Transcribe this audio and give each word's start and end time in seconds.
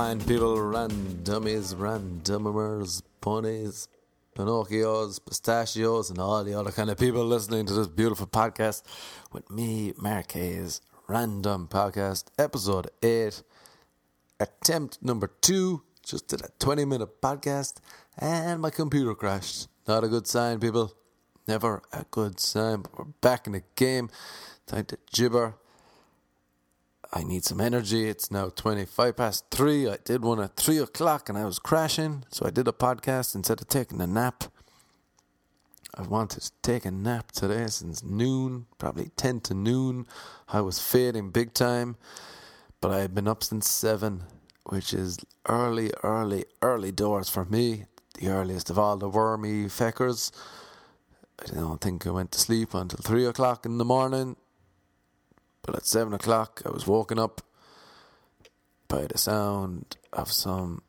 fine 0.00 0.20
people, 0.20 0.56
randomies, 0.56 1.74
randomers, 1.74 3.02
ponies, 3.20 3.86
Pinocchios, 4.34 5.20
pistachios, 5.22 6.08
and 6.08 6.18
all 6.18 6.42
the 6.42 6.58
other 6.58 6.72
kind 6.72 6.88
of 6.88 6.96
people 6.96 7.22
listening 7.22 7.66
to 7.66 7.74
this 7.74 7.86
beautiful 7.86 8.26
podcast 8.26 8.82
with 9.30 9.50
me, 9.50 9.92
Hayes, 10.32 10.80
Random 11.06 11.68
Podcast, 11.68 12.28
episode 12.38 12.88
8, 13.02 13.42
attempt 14.40 15.02
number 15.02 15.30
2. 15.42 15.82
Just 16.02 16.28
did 16.28 16.40
a 16.46 16.48
20 16.58 16.86
minute 16.86 17.20
podcast, 17.20 17.74
and 18.16 18.62
my 18.62 18.70
computer 18.70 19.14
crashed. 19.14 19.68
Not 19.86 20.02
a 20.02 20.08
good 20.08 20.26
sign, 20.26 20.60
people. 20.60 20.94
Never 21.46 21.82
a 21.92 22.06
good 22.10 22.40
sign, 22.40 22.80
but 22.80 22.98
we're 22.98 23.04
back 23.20 23.46
in 23.46 23.52
the 23.52 23.62
game. 23.74 24.08
Time 24.66 24.86
to 24.86 24.96
gibber. 25.12 25.56
I 27.12 27.24
need 27.24 27.44
some 27.44 27.60
energy. 27.60 28.08
It's 28.08 28.30
now 28.30 28.50
25 28.50 29.16
past 29.16 29.44
3. 29.50 29.90
I 29.90 29.98
did 30.04 30.22
one 30.22 30.40
at 30.40 30.54
3 30.54 30.78
o'clock 30.78 31.28
and 31.28 31.36
I 31.36 31.44
was 31.44 31.58
crashing. 31.58 32.24
So 32.30 32.46
I 32.46 32.50
did 32.50 32.68
a 32.68 32.72
podcast 32.72 33.34
instead 33.34 33.60
of 33.60 33.66
taking 33.66 34.00
a 34.00 34.06
nap. 34.06 34.44
I 35.96 36.02
wanted 36.02 36.42
to 36.42 36.52
take 36.62 36.84
a 36.84 36.92
nap 36.92 37.32
today 37.32 37.66
since 37.66 38.04
noon, 38.04 38.66
probably 38.78 39.10
10 39.16 39.40
to 39.40 39.54
noon. 39.54 40.06
I 40.48 40.60
was 40.60 40.78
fading 40.78 41.30
big 41.30 41.52
time. 41.52 41.96
But 42.80 42.92
I 42.92 43.00
had 43.00 43.14
been 43.14 43.26
up 43.26 43.42
since 43.42 43.68
7, 43.68 44.22
which 44.66 44.94
is 44.94 45.18
early, 45.48 45.90
early, 46.04 46.44
early 46.62 46.92
doors 46.92 47.28
for 47.28 47.44
me. 47.44 47.86
The 48.20 48.28
earliest 48.28 48.70
of 48.70 48.78
all 48.78 48.96
the 48.96 49.08
wormy 49.08 49.64
feckers. 49.64 50.30
I 51.40 51.54
don't 51.54 51.80
think 51.80 52.06
I 52.06 52.10
went 52.10 52.30
to 52.32 52.38
sleep 52.38 52.72
until 52.72 53.00
3 53.02 53.26
o'clock 53.26 53.66
in 53.66 53.78
the 53.78 53.84
morning. 53.84 54.36
But 55.62 55.76
at 55.76 55.86
seven 55.86 56.14
o'clock, 56.14 56.62
I 56.64 56.70
was 56.70 56.86
woken 56.86 57.18
up 57.18 57.42
by 58.88 59.06
the 59.06 59.18
sound 59.18 59.96
of 60.12 60.32
some 60.32 60.82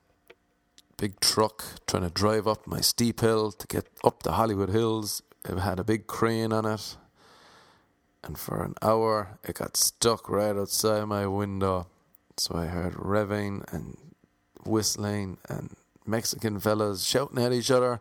big 0.97 1.19
truck 1.19 1.63
trying 1.88 2.03
to 2.03 2.09
drive 2.09 2.47
up 2.47 2.66
my 2.66 2.81
steep 2.81 3.22
hill 3.22 3.52
to 3.52 3.67
get 3.67 3.88
up 4.03 4.23
the 4.23 4.33
Hollywood 4.33 4.69
Hills. 4.69 5.22
It 5.47 5.58
had 5.58 5.80
a 5.80 5.83
big 5.83 6.08
crane 6.08 6.53
on 6.53 6.66
it, 6.66 6.97
and 8.23 8.38
for 8.38 8.63
an 8.63 8.75
hour, 8.81 9.39
it 9.44 9.55
got 9.55 9.75
stuck 9.75 10.30
right 10.30 10.55
outside 10.55 11.06
my 11.06 11.25
window. 11.28 11.88
So 12.38 12.56
I 12.56 12.67
heard 12.67 12.94
revving 12.94 13.72
and 13.73 13.97
whistling 14.63 15.38
and 15.50 15.75
Mexican 16.06 16.59
fellas 16.59 17.03
shouting 17.03 17.39
at 17.39 17.52
each 17.52 17.72
other, 17.72 18.00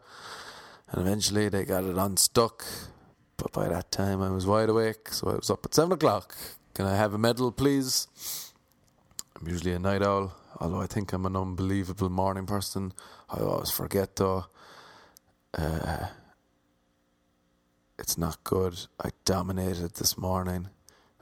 and 0.91 1.01
eventually 1.01 1.49
they 1.49 1.65
got 1.65 1.85
it 1.85 1.97
unstuck. 1.97 2.65
But 3.37 3.53
by 3.53 3.69
that 3.69 3.91
time, 3.91 4.21
I 4.23 4.29
was 4.29 4.47
wide 4.47 4.69
awake, 4.69 5.09
so 5.09 5.31
I 5.31 5.37
was 5.37 5.51
up 5.51 5.65
at 5.65 5.75
seven 5.75 5.93
o'clock 5.93 6.37
can 6.75 6.87
I 6.87 6.97
have 6.97 7.15
a 7.15 7.19
medal, 7.19 7.53
please? 7.53 8.07
I'm 9.39 9.49
usually 9.49 9.73
a 9.73 9.79
night 9.79 10.03
owl, 10.03 10.33
although 10.61 10.81
I 10.81 10.87
think 10.87 11.13
I'm 11.13 11.27
an 11.27 11.37
unbelievable 11.37 12.11
morning 12.11 12.47
person. 12.47 12.93
I 13.29 13.41
always 13.41 13.71
forget, 13.71 14.17
though. 14.17 14.47
Uh, 15.57 16.07
it's 17.99 18.17
not 18.17 18.45
good. 18.45 18.87
I 19.03 19.11
dominated 19.25 19.95
this 19.95 20.17
morning. 20.17 20.69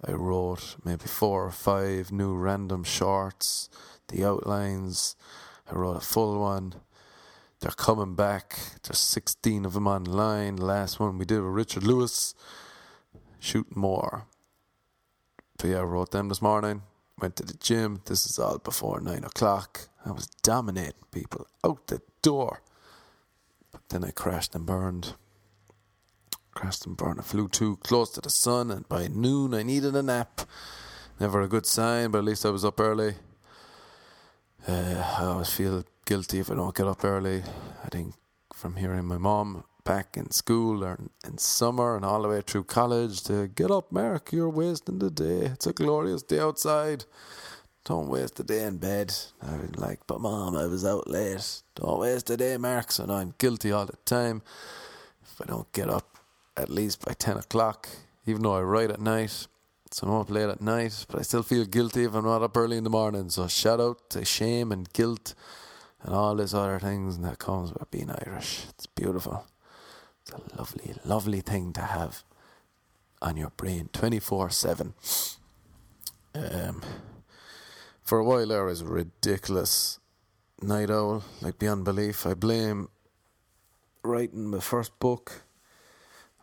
I 0.05 0.13
wrote 0.13 0.77
maybe 0.85 1.07
four 1.07 1.47
or 1.47 1.51
five 1.51 2.13
new 2.13 2.35
random 2.35 2.85
shorts, 2.85 3.69
the 4.09 4.25
outlines. 4.25 5.17
I 5.71 5.75
wrote 5.75 5.97
a 5.97 6.01
full 6.01 6.39
one. 6.41 6.75
They're 7.61 7.73
coming 7.73 8.15
back. 8.15 8.59
There's 8.83 9.01
16 9.01 9.65
of 9.65 9.73
them 9.73 9.89
online. 9.89 10.57
The 10.57 10.65
last 10.65 11.01
one 11.01 11.19
we 11.19 11.25
did 11.25 11.41
with 11.41 11.53
Richard 11.53 11.83
Lewis. 11.83 12.35
Shoot 13.41 13.77
more. 13.77 14.27
But 15.59 15.71
yeah, 15.71 15.81
wrote 15.81 16.13
them 16.13 16.29
this 16.29 16.41
morning. 16.41 16.83
Went 17.21 17.37
to 17.37 17.45
the 17.45 17.55
gym. 17.55 18.01
This 18.07 18.27
is 18.27 18.39
all 18.39 18.59
before 18.59 19.01
nine 19.01 19.25
o'clock. 19.25 19.89
I 20.07 20.13
was 20.13 20.27
dominating 20.43 20.95
people 21.11 21.49
out 21.65 21.89
the 21.89 22.01
door. 22.23 22.63
But 23.73 23.83
then 23.89 24.05
I 24.05 24.13
crashed 24.13 24.55
and 24.55 24.65
burned. 24.65 25.15
Crashed 26.55 26.87
and 26.87 26.97
burned. 26.97 27.19
I 27.19 27.23
flew 27.23 27.49
too 27.49 27.77
close 27.79 28.11
to 28.13 28.21
the 28.21 28.31
sun, 28.31 28.71
and 28.71 28.89
by 28.89 29.09
noon 29.09 29.53
I 29.53 29.65
needed 29.65 29.97
a 29.97 30.03
nap. 30.03 30.43
Never 31.19 31.43
a 31.43 31.49
good 31.49 31.67
sign, 31.67 32.13
but 32.13 32.19
at 32.19 32.25
least 32.25 32.47
I 32.47 32.51
was 32.51 32.65
up 32.65 32.79
early. 32.79 33.15
Uh, 34.67 35.17
I 35.19 35.25
always 35.25 35.51
feel 35.51 35.85
guilty 36.05 36.39
if 36.39 36.51
I 36.51 36.55
don't 36.55 36.75
get 36.75 36.87
up 36.87 37.05
early. 37.05 37.43
I 37.85 37.89
think 37.89 38.15
from 38.53 38.77
hearing 38.77 39.07
my 39.07 39.19
mom 39.19 39.65
back 39.89 40.19
in 40.19 40.31
school 40.31 40.85
or 40.85 41.01
in 41.27 41.39
summer 41.39 41.97
and 41.97 42.05
all 42.05 42.21
the 42.21 42.29
way 42.29 42.43
through 42.43 42.65
college 42.65 43.23
to 43.23 43.49
get 43.49 43.71
up, 43.71 43.91
Mark, 43.91 44.33
you're 44.33 44.51
wasting 44.51 44.99
the 44.99 45.11
day. 45.11 45.47
It's 45.47 45.67
a 45.67 45.73
glorious 45.73 46.23
day 46.23 46.41
outside. 46.41 47.07
Don't 47.87 48.11
waste 48.11 48.37
the 48.37 48.45
day 48.45 48.65
in 48.65 48.77
bed. 48.77 49.15
I 49.41 49.57
was 49.57 49.77
like, 49.77 50.01
but 50.07 50.21
mom, 50.21 50.59
I 50.59 50.67
was 50.67 50.85
out 50.85 51.09
late. 51.09 51.63
Don't 51.75 52.01
waste 52.01 52.27
the 52.27 52.37
day, 52.37 52.59
Mark. 52.59 52.93
So 52.93 53.07
now 53.07 53.15
I'm 53.15 53.33
guilty 53.39 53.73
all 53.73 53.87
the 53.87 53.97
time. 54.05 54.43
If 55.23 55.41
I 55.41 55.47
don't 55.47 55.73
get 55.73 55.89
up 55.89 56.19
at 56.55 56.69
least 56.69 57.03
by 57.07 57.15
10 57.15 57.39
o'clock, 57.39 57.89
even 58.27 58.43
though 58.43 58.57
I 58.57 58.61
write 58.61 58.91
at 58.91 59.01
night, 59.01 59.47
so 59.91 60.07
I'm 60.07 60.13
up 60.13 60.31
late 60.31 60.51
at 60.51 60.61
night, 60.61 61.07
but 61.09 61.19
I 61.21 61.23
still 61.23 61.43
feel 61.43 61.65
guilty 61.65 62.05
if 62.05 62.15
I'm 62.15 62.27
not 62.27 62.43
up 62.43 62.59
early 62.59 62.77
in 62.77 62.85
the 62.85 62.91
morning. 62.91 63.31
So 63.31 63.49
shout 63.49 63.81
out 63.81 64.11
to 64.11 64.23
shame 64.27 64.71
and 64.71 64.93
guilt 64.93 65.33
and 66.03 66.15
all 66.15 66.37
these 66.37 66.53
other 66.53 66.79
things 66.79 67.19
that 67.21 67.39
comes 67.39 67.73
with 67.73 67.91
being 67.91 68.11
Irish. 68.11 68.67
It's 68.69 68.85
beautiful. 68.85 69.47
It's 70.29 70.37
a 70.37 70.59
lovely, 70.59 70.95
lovely 71.05 71.41
thing 71.41 71.73
to 71.73 71.81
have 71.81 72.23
on 73.23 73.37
your 73.37 73.51
brain 73.51 73.89
24 73.93 74.51
7. 74.51 74.95
Um, 76.35 76.83
for 78.03 78.19
a 78.19 78.25
while 78.25 78.53
I 78.53 78.61
was 78.61 78.83
ridiculous 78.83 79.99
night 80.61 80.91
owl, 80.91 81.25
like 81.41 81.59
beyond 81.59 81.85
belief. 81.85 82.27
I 82.27 82.35
blame 82.35 82.89
writing 84.03 84.49
my 84.49 84.61
first 84.61 84.99
book. 84.99 85.45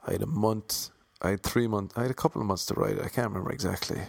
I 0.08 0.14
had 0.14 0.24
a 0.24 0.28
month, 0.28 0.90
I 1.22 1.32
had 1.32 1.44
three 1.44 1.68
months, 1.68 1.96
I 1.96 2.04
had 2.04 2.12
a 2.12 2.16
couple 2.16 2.42
of 2.42 2.48
months 2.48 2.66
to 2.68 2.74
write 2.74 2.98
it. 2.98 3.06
I 3.06 3.10
can't 3.10 3.30
remember 3.30 3.52
exactly. 3.52 4.02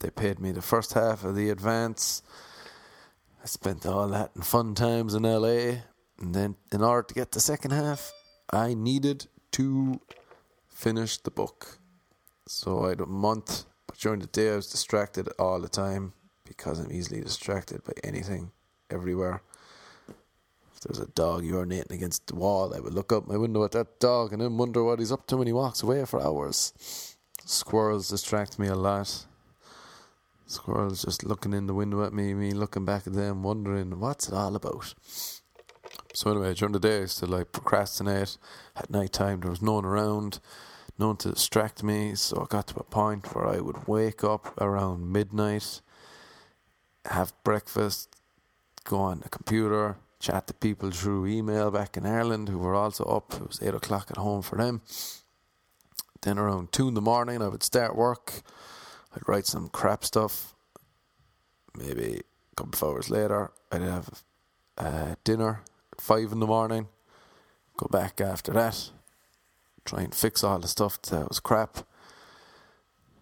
They 0.00 0.10
paid 0.10 0.40
me 0.40 0.52
the 0.52 0.62
first 0.62 0.94
half 0.94 1.24
of 1.24 1.36
the 1.36 1.50
advance. 1.50 2.22
I 3.42 3.46
spent 3.46 3.84
all 3.84 4.08
that 4.08 4.30
in 4.34 4.42
fun 4.42 4.74
times 4.74 5.14
in 5.14 5.22
LA. 5.24 5.82
And 6.18 6.34
then, 6.34 6.56
in 6.72 6.82
order 6.82 7.02
to 7.02 7.14
get 7.14 7.32
the 7.32 7.40
second 7.40 7.72
half, 7.72 8.12
I 8.52 8.74
needed 8.74 9.28
to 9.52 9.98
finish 10.68 11.16
the 11.16 11.30
book. 11.30 11.78
So 12.46 12.84
I 12.84 12.90
had 12.90 13.00
a 13.00 13.06
month, 13.06 13.64
but 13.86 13.96
during 13.98 14.20
the 14.20 14.26
day 14.26 14.52
I 14.52 14.56
was 14.56 14.70
distracted 14.70 15.28
all 15.38 15.58
the 15.58 15.70
time 15.70 16.12
because 16.44 16.78
I'm 16.78 16.92
easily 16.92 17.22
distracted 17.22 17.82
by 17.82 17.94
anything 18.04 18.50
everywhere. 18.90 19.40
If 20.74 20.80
there's 20.80 20.98
a 20.98 21.10
dog 21.12 21.44
urinating 21.44 21.92
against 21.92 22.26
the 22.26 22.34
wall, 22.34 22.74
I 22.74 22.80
would 22.80 22.92
look 22.92 23.10
out 23.10 23.26
my 23.26 23.38
window 23.38 23.64
at 23.64 23.72
that 23.72 23.98
dog 23.98 24.34
and 24.34 24.42
then 24.42 24.58
wonder 24.58 24.84
what 24.84 24.98
he's 24.98 25.12
up 25.12 25.26
to 25.28 25.38
when 25.38 25.46
he 25.46 25.52
walks 25.54 25.82
away 25.82 26.04
for 26.04 26.20
hours. 26.20 27.16
Squirrels 27.46 28.10
distract 28.10 28.58
me 28.58 28.68
a 28.68 28.74
lot. 28.74 29.24
Squirrels 30.46 31.04
just 31.04 31.24
looking 31.24 31.54
in 31.54 31.66
the 31.66 31.74
window 31.74 32.04
at 32.04 32.12
me, 32.12 32.34
me 32.34 32.50
looking 32.50 32.84
back 32.84 33.06
at 33.06 33.14
them, 33.14 33.42
wondering 33.42 33.98
what's 33.98 34.28
it 34.28 34.34
all 34.34 34.54
about. 34.54 34.92
So 36.14 36.30
anyway, 36.30 36.54
during 36.54 36.72
the 36.72 36.80
day 36.80 36.98
I 36.98 37.00
used 37.00 37.18
to 37.20 37.26
like 37.26 37.52
procrastinate. 37.52 38.36
At 38.76 38.90
night 38.90 39.12
time 39.12 39.40
there 39.40 39.50
was 39.50 39.62
no 39.62 39.74
one 39.74 39.84
around, 39.84 40.40
no 40.98 41.08
one 41.08 41.16
to 41.18 41.30
distract 41.30 41.82
me. 41.82 42.14
So 42.14 42.42
I 42.42 42.46
got 42.46 42.66
to 42.68 42.80
a 42.80 42.84
point 42.84 43.34
where 43.34 43.46
I 43.46 43.60
would 43.60 43.88
wake 43.88 44.22
up 44.22 44.60
around 44.60 45.10
midnight, 45.10 45.80
have 47.06 47.32
breakfast, 47.44 48.14
go 48.84 48.98
on 48.98 49.20
the 49.20 49.28
computer, 49.30 49.96
chat 50.20 50.46
to 50.48 50.54
people 50.54 50.90
through 50.90 51.26
email 51.26 51.70
back 51.70 51.96
in 51.96 52.04
Ireland 52.04 52.48
who 52.48 52.58
were 52.58 52.74
also 52.74 53.04
up. 53.04 53.32
It 53.34 53.48
was 53.48 53.62
eight 53.62 53.74
o'clock 53.74 54.10
at 54.10 54.18
home 54.18 54.42
for 54.42 54.56
them. 54.56 54.82
Then 56.20 56.38
around 56.38 56.72
two 56.72 56.88
in 56.88 56.94
the 56.94 57.00
morning 57.00 57.40
I 57.42 57.48
would 57.48 57.62
start 57.62 57.96
work. 57.96 58.42
I'd 59.14 59.26
write 59.26 59.46
some 59.46 59.68
crap 59.68 60.04
stuff. 60.04 60.54
Maybe 61.76 62.20
a 62.52 62.54
couple 62.54 62.88
of 62.88 62.94
hours 62.94 63.08
later 63.08 63.50
I'd 63.72 63.80
have 63.80 64.22
uh, 64.76 65.14
dinner 65.24 65.62
five 65.98 66.32
in 66.32 66.40
the 66.40 66.46
morning, 66.46 66.88
go 67.76 67.86
back 67.90 68.20
after 68.20 68.52
that, 68.52 68.90
try 69.84 70.02
and 70.02 70.14
fix 70.14 70.44
all 70.44 70.58
the 70.58 70.68
stuff 70.68 71.00
that 71.02 71.28
was 71.28 71.40
crap. 71.40 71.78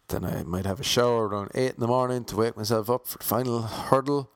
Then 0.08 0.25
I 0.25 0.43
might 0.43 0.67
have 0.67 0.81
a 0.81 0.84
shower 0.84 1.28
around 1.28 1.50
eight 1.55 1.75
in 1.75 1.81
the 1.81 1.87
morning 1.87 2.25
to 2.25 2.37
wake 2.37 2.56
myself 2.56 2.90
up 2.90 3.06
for 3.06 3.19
the 3.19 3.25
final 3.25 3.62
hurdle. 3.62 4.31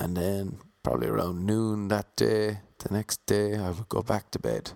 And 0.00 0.16
then 0.16 0.58
probably 0.82 1.08
around 1.08 1.46
noon 1.46 1.88
that 1.88 2.16
day, 2.16 2.60
the 2.78 2.92
next 2.92 3.24
day, 3.26 3.56
I 3.56 3.70
would 3.70 3.88
go 3.88 4.02
back 4.02 4.30
to 4.32 4.38
bed. 4.38 4.72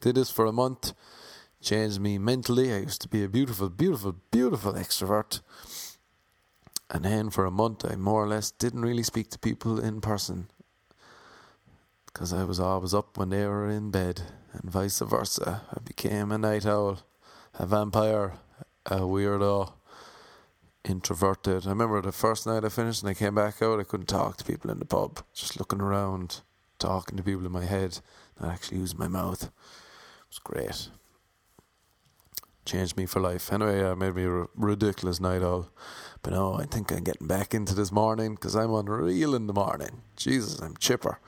Did 0.00 0.14
this 0.14 0.30
for 0.30 0.46
a 0.46 0.52
month, 0.52 0.92
changed 1.60 2.00
me 2.00 2.18
mentally. 2.18 2.72
I 2.72 2.78
used 2.78 3.02
to 3.02 3.08
be 3.08 3.24
a 3.24 3.28
beautiful, 3.28 3.68
beautiful, 3.68 4.14
beautiful 4.30 4.74
extrovert. 4.74 5.40
And 6.90 7.04
then 7.04 7.30
for 7.30 7.44
a 7.44 7.50
month, 7.50 7.84
I 7.84 7.96
more 7.96 8.24
or 8.24 8.28
less 8.28 8.50
didn't 8.50 8.82
really 8.82 9.02
speak 9.02 9.30
to 9.30 9.38
people 9.38 9.78
in 9.78 10.00
person 10.00 10.48
because 12.12 12.32
I 12.32 12.44
was 12.44 12.58
always 12.58 12.94
up 12.94 13.16
when 13.16 13.30
they 13.30 13.46
were 13.46 13.68
in 13.68 13.90
bed, 13.90 14.22
and 14.52 14.70
vice 14.70 14.98
versa. 15.00 15.62
I 15.70 15.80
became 15.80 16.32
a 16.32 16.38
night 16.38 16.66
owl, 16.66 17.00
a 17.54 17.66
vampire, 17.66 18.34
a 18.86 19.00
weirdo, 19.00 19.72
introverted. 20.84 21.66
I 21.66 21.70
remember 21.70 22.00
the 22.00 22.12
first 22.12 22.46
night 22.46 22.64
I 22.64 22.68
finished 22.68 23.02
and 23.02 23.10
I 23.10 23.14
came 23.14 23.34
back 23.34 23.60
out, 23.62 23.80
I 23.80 23.84
couldn't 23.84 24.06
talk 24.06 24.36
to 24.38 24.44
people 24.44 24.70
in 24.70 24.78
the 24.78 24.84
pub. 24.84 25.20
Just 25.34 25.58
looking 25.58 25.80
around, 25.80 26.40
talking 26.78 27.16
to 27.16 27.22
people 27.22 27.46
in 27.46 27.52
my 27.52 27.64
head, 27.64 28.00
not 28.40 28.50
actually 28.50 28.78
using 28.78 28.98
my 28.98 29.08
mouth. 29.08 29.44
It 29.44 29.50
was 30.30 30.38
great. 30.38 30.88
Changed 32.64 32.96
me 32.96 33.06
for 33.06 33.20
life. 33.20 33.52
Anyway, 33.52 33.82
uh, 33.82 33.94
made 33.94 34.14
me 34.14 34.24
a 34.24 34.46
ridiculous 34.54 35.20
night 35.20 35.42
owl. 35.42 35.70
But 36.22 36.32
no, 36.32 36.54
I 36.54 36.64
think 36.64 36.90
I'm 36.90 37.04
getting 37.04 37.26
back 37.26 37.54
into 37.54 37.74
this 37.74 37.92
morning 37.92 38.34
because 38.34 38.54
I'm 38.56 38.74
unreal 38.74 39.34
in 39.34 39.46
the 39.46 39.54
morning. 39.54 40.02
Jesus, 40.16 40.58
I'm 40.58 40.76
chipper. 40.76 41.18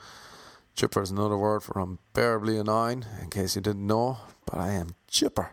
Chipper 0.75 1.01
is 1.01 1.11
another 1.11 1.37
word 1.37 1.63
for 1.63 1.79
unbearably 1.79 2.57
annoying, 2.57 3.05
in 3.21 3.29
case 3.29 3.55
you 3.55 3.61
didn't 3.61 3.85
know, 3.85 4.17
but 4.45 4.57
I 4.57 4.71
am 4.71 4.95
chipper. 5.07 5.51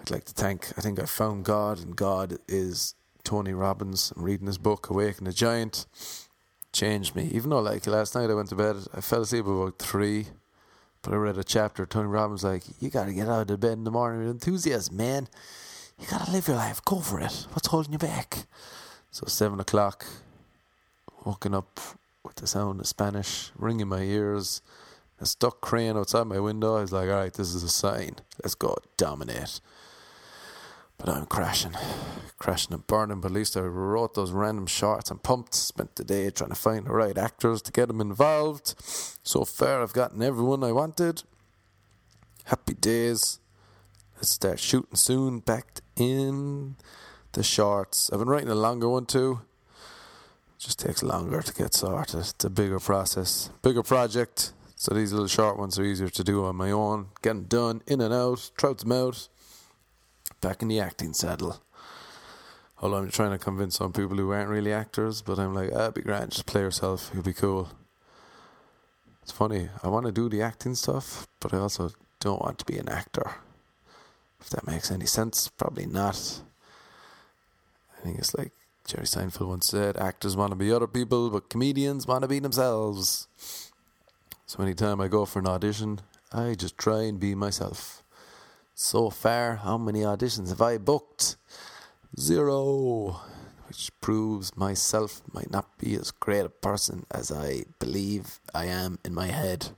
I'd 0.00 0.10
like 0.10 0.24
to 0.26 0.32
thank, 0.32 0.72
I 0.78 0.80
think 0.80 1.00
I 1.00 1.04
found 1.04 1.44
God, 1.44 1.78
and 1.78 1.96
God 1.96 2.38
is 2.46 2.94
Tony 3.24 3.52
Robbins. 3.52 4.12
I'm 4.16 4.22
reading 4.22 4.46
his 4.46 4.58
book, 4.58 4.88
Awaken 4.88 5.24
the 5.24 5.32
Giant. 5.32 5.86
Changed 6.72 7.16
me. 7.16 7.24
Even 7.32 7.50
though, 7.50 7.60
like, 7.60 7.86
last 7.86 8.14
night 8.14 8.30
I 8.30 8.34
went 8.34 8.48
to 8.50 8.54
bed, 8.54 8.76
I 8.94 9.00
fell 9.00 9.22
asleep 9.22 9.46
about 9.46 9.78
three, 9.78 10.28
but 11.02 11.12
I 11.12 11.16
read 11.16 11.36
a 11.36 11.44
chapter. 11.44 11.84
Tony 11.84 12.08
Robbins, 12.08 12.44
like, 12.44 12.62
you 12.80 12.90
gotta 12.90 13.12
get 13.12 13.28
out 13.28 13.50
of 13.50 13.60
bed 13.60 13.72
in 13.72 13.84
the 13.84 13.90
morning 13.90 14.20
with 14.20 14.30
enthusiasm, 14.30 14.96
man. 14.96 15.28
You 15.98 16.06
gotta 16.08 16.30
live 16.30 16.46
your 16.46 16.56
life. 16.56 16.84
Go 16.84 17.00
for 17.00 17.20
it. 17.20 17.46
What's 17.52 17.68
holding 17.68 17.92
you 17.92 17.98
back? 17.98 18.46
So, 19.10 19.26
seven 19.26 19.58
o'clock, 19.58 20.06
woken 21.24 21.54
up 21.54 21.80
with 22.28 22.36
the 22.36 22.46
sound 22.46 22.78
of 22.80 22.86
Spanish 22.86 23.50
ringing 23.56 23.88
my 23.88 24.02
ears. 24.02 24.62
A 25.20 25.26
stuck 25.26 25.60
crane 25.60 25.96
outside 25.96 26.28
my 26.28 26.38
window. 26.38 26.76
I 26.76 26.82
was 26.82 26.92
like, 26.92 27.08
all 27.08 27.16
right, 27.16 27.32
this 27.32 27.52
is 27.52 27.64
a 27.64 27.68
sign. 27.68 28.16
Let's 28.42 28.54
go 28.54 28.76
dominate. 28.96 29.60
But 30.96 31.08
I'm 31.08 31.26
crashing, 31.26 31.72
crashing 32.38 32.72
and 32.72 32.86
burning. 32.86 33.20
But 33.20 33.32
at 33.32 33.34
least 33.34 33.56
I 33.56 33.60
wrote 33.60 34.14
those 34.14 34.30
random 34.30 34.66
shorts. 34.66 35.10
I'm 35.10 35.18
pumped. 35.18 35.54
Spent 35.54 35.96
the 35.96 36.04
day 36.04 36.30
trying 36.30 36.50
to 36.50 36.56
find 36.56 36.86
the 36.86 36.92
right 36.92 37.18
actors 37.18 37.62
to 37.62 37.72
get 37.72 37.88
them 37.88 38.00
involved. 38.00 38.74
So 39.24 39.44
far, 39.44 39.82
I've 39.82 39.92
gotten 39.92 40.22
everyone 40.22 40.62
I 40.62 40.70
wanted. 40.70 41.22
Happy 42.44 42.74
days. 42.74 43.40
Let's 44.16 44.30
start 44.30 44.60
shooting 44.60 44.96
soon. 44.96 45.40
Back 45.40 45.80
in 45.96 46.76
the 47.32 47.42
shorts. 47.42 48.10
I've 48.12 48.18
been 48.20 48.28
writing 48.28 48.50
a 48.50 48.54
longer 48.54 48.88
one 48.88 49.06
too. 49.06 49.40
Just 50.58 50.78
takes 50.78 51.02
longer 51.02 51.40
to 51.40 51.54
get 51.54 51.74
sorted. 51.74 52.20
It's 52.20 52.44
a 52.44 52.50
bigger 52.50 52.80
process, 52.80 53.50
bigger 53.62 53.82
project. 53.82 54.52
So 54.74 54.94
these 54.94 55.12
little 55.12 55.28
short 55.28 55.58
ones 55.58 55.78
are 55.78 55.84
easier 55.84 56.08
to 56.08 56.24
do 56.24 56.44
on 56.44 56.56
my 56.56 56.70
own. 56.70 57.08
Getting 57.22 57.44
done, 57.44 57.82
in 57.86 58.00
and 58.00 58.14
out, 58.14 58.50
trout 58.56 58.78
them 58.78 58.92
out 58.92 59.28
back 60.40 60.62
in 60.62 60.68
the 60.68 60.80
acting 60.80 61.12
saddle. 61.12 61.60
Although 62.80 62.98
I'm 62.98 63.10
trying 63.10 63.32
to 63.32 63.38
convince 63.38 63.76
some 63.76 63.92
people 63.92 64.16
who 64.16 64.30
aren't 64.30 64.50
really 64.50 64.72
actors, 64.72 65.20
but 65.20 65.38
I'm 65.38 65.54
like, 65.54 65.70
ah, 65.74 65.90
be 65.90 66.02
grand, 66.02 66.30
just 66.30 66.46
play 66.46 66.60
yourself, 66.60 67.10
you'll 67.12 67.24
be 67.24 67.32
cool. 67.32 67.70
It's 69.22 69.32
funny, 69.32 69.68
I 69.82 69.88
want 69.88 70.06
to 70.06 70.12
do 70.12 70.28
the 70.28 70.42
acting 70.42 70.76
stuff, 70.76 71.26
but 71.40 71.52
I 71.52 71.58
also 71.58 71.90
don't 72.20 72.40
want 72.40 72.58
to 72.58 72.64
be 72.64 72.78
an 72.78 72.88
actor. 72.88 73.32
If 74.40 74.50
that 74.50 74.66
makes 74.66 74.92
any 74.92 75.06
sense, 75.06 75.48
probably 75.48 75.86
not. 75.86 76.40
I 77.96 78.00
think 78.04 78.18
it's 78.18 78.34
like 78.34 78.52
Jerry 78.88 79.04
Seinfeld 79.04 79.48
once 79.48 79.66
said 79.66 79.98
actors 79.98 80.34
want 80.34 80.50
to 80.50 80.56
be 80.56 80.72
other 80.72 80.86
people, 80.86 81.28
but 81.28 81.50
comedians 81.50 82.06
want 82.06 82.22
to 82.22 82.28
be 82.28 82.38
themselves. 82.38 83.28
So 84.46 84.62
anytime 84.62 84.98
I 84.98 85.08
go 85.08 85.26
for 85.26 85.40
an 85.40 85.46
audition, 85.46 86.00
I 86.32 86.54
just 86.54 86.78
try 86.78 87.02
and 87.02 87.20
be 87.20 87.34
myself. 87.34 88.02
So 88.74 89.10
far, 89.10 89.56
how 89.56 89.76
many 89.76 90.00
auditions 90.00 90.48
have 90.48 90.62
I 90.62 90.78
booked? 90.78 91.36
Zero. 92.18 93.20
Which 93.66 93.90
proves 94.00 94.56
myself 94.56 95.20
might 95.34 95.50
not 95.50 95.76
be 95.76 95.94
as 95.94 96.10
great 96.10 96.46
a 96.46 96.48
person 96.48 97.04
as 97.10 97.30
I 97.30 97.64
believe 97.78 98.40
I 98.54 98.64
am 98.64 98.98
in 99.04 99.12
my 99.12 99.26
head. 99.26 99.68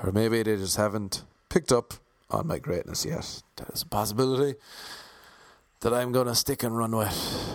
Or 0.00 0.12
maybe 0.12 0.44
they 0.44 0.54
just 0.54 0.76
haven't 0.76 1.24
picked 1.48 1.72
up 1.72 1.94
on 2.30 2.46
my 2.46 2.60
greatness 2.60 3.04
yet. 3.04 3.42
That 3.56 3.70
is 3.70 3.82
a 3.82 3.86
possibility 3.86 4.56
that 5.80 5.92
I'm 5.92 6.12
going 6.12 6.28
to 6.28 6.36
stick 6.36 6.62
and 6.62 6.78
run 6.78 6.94
with. 6.94 7.50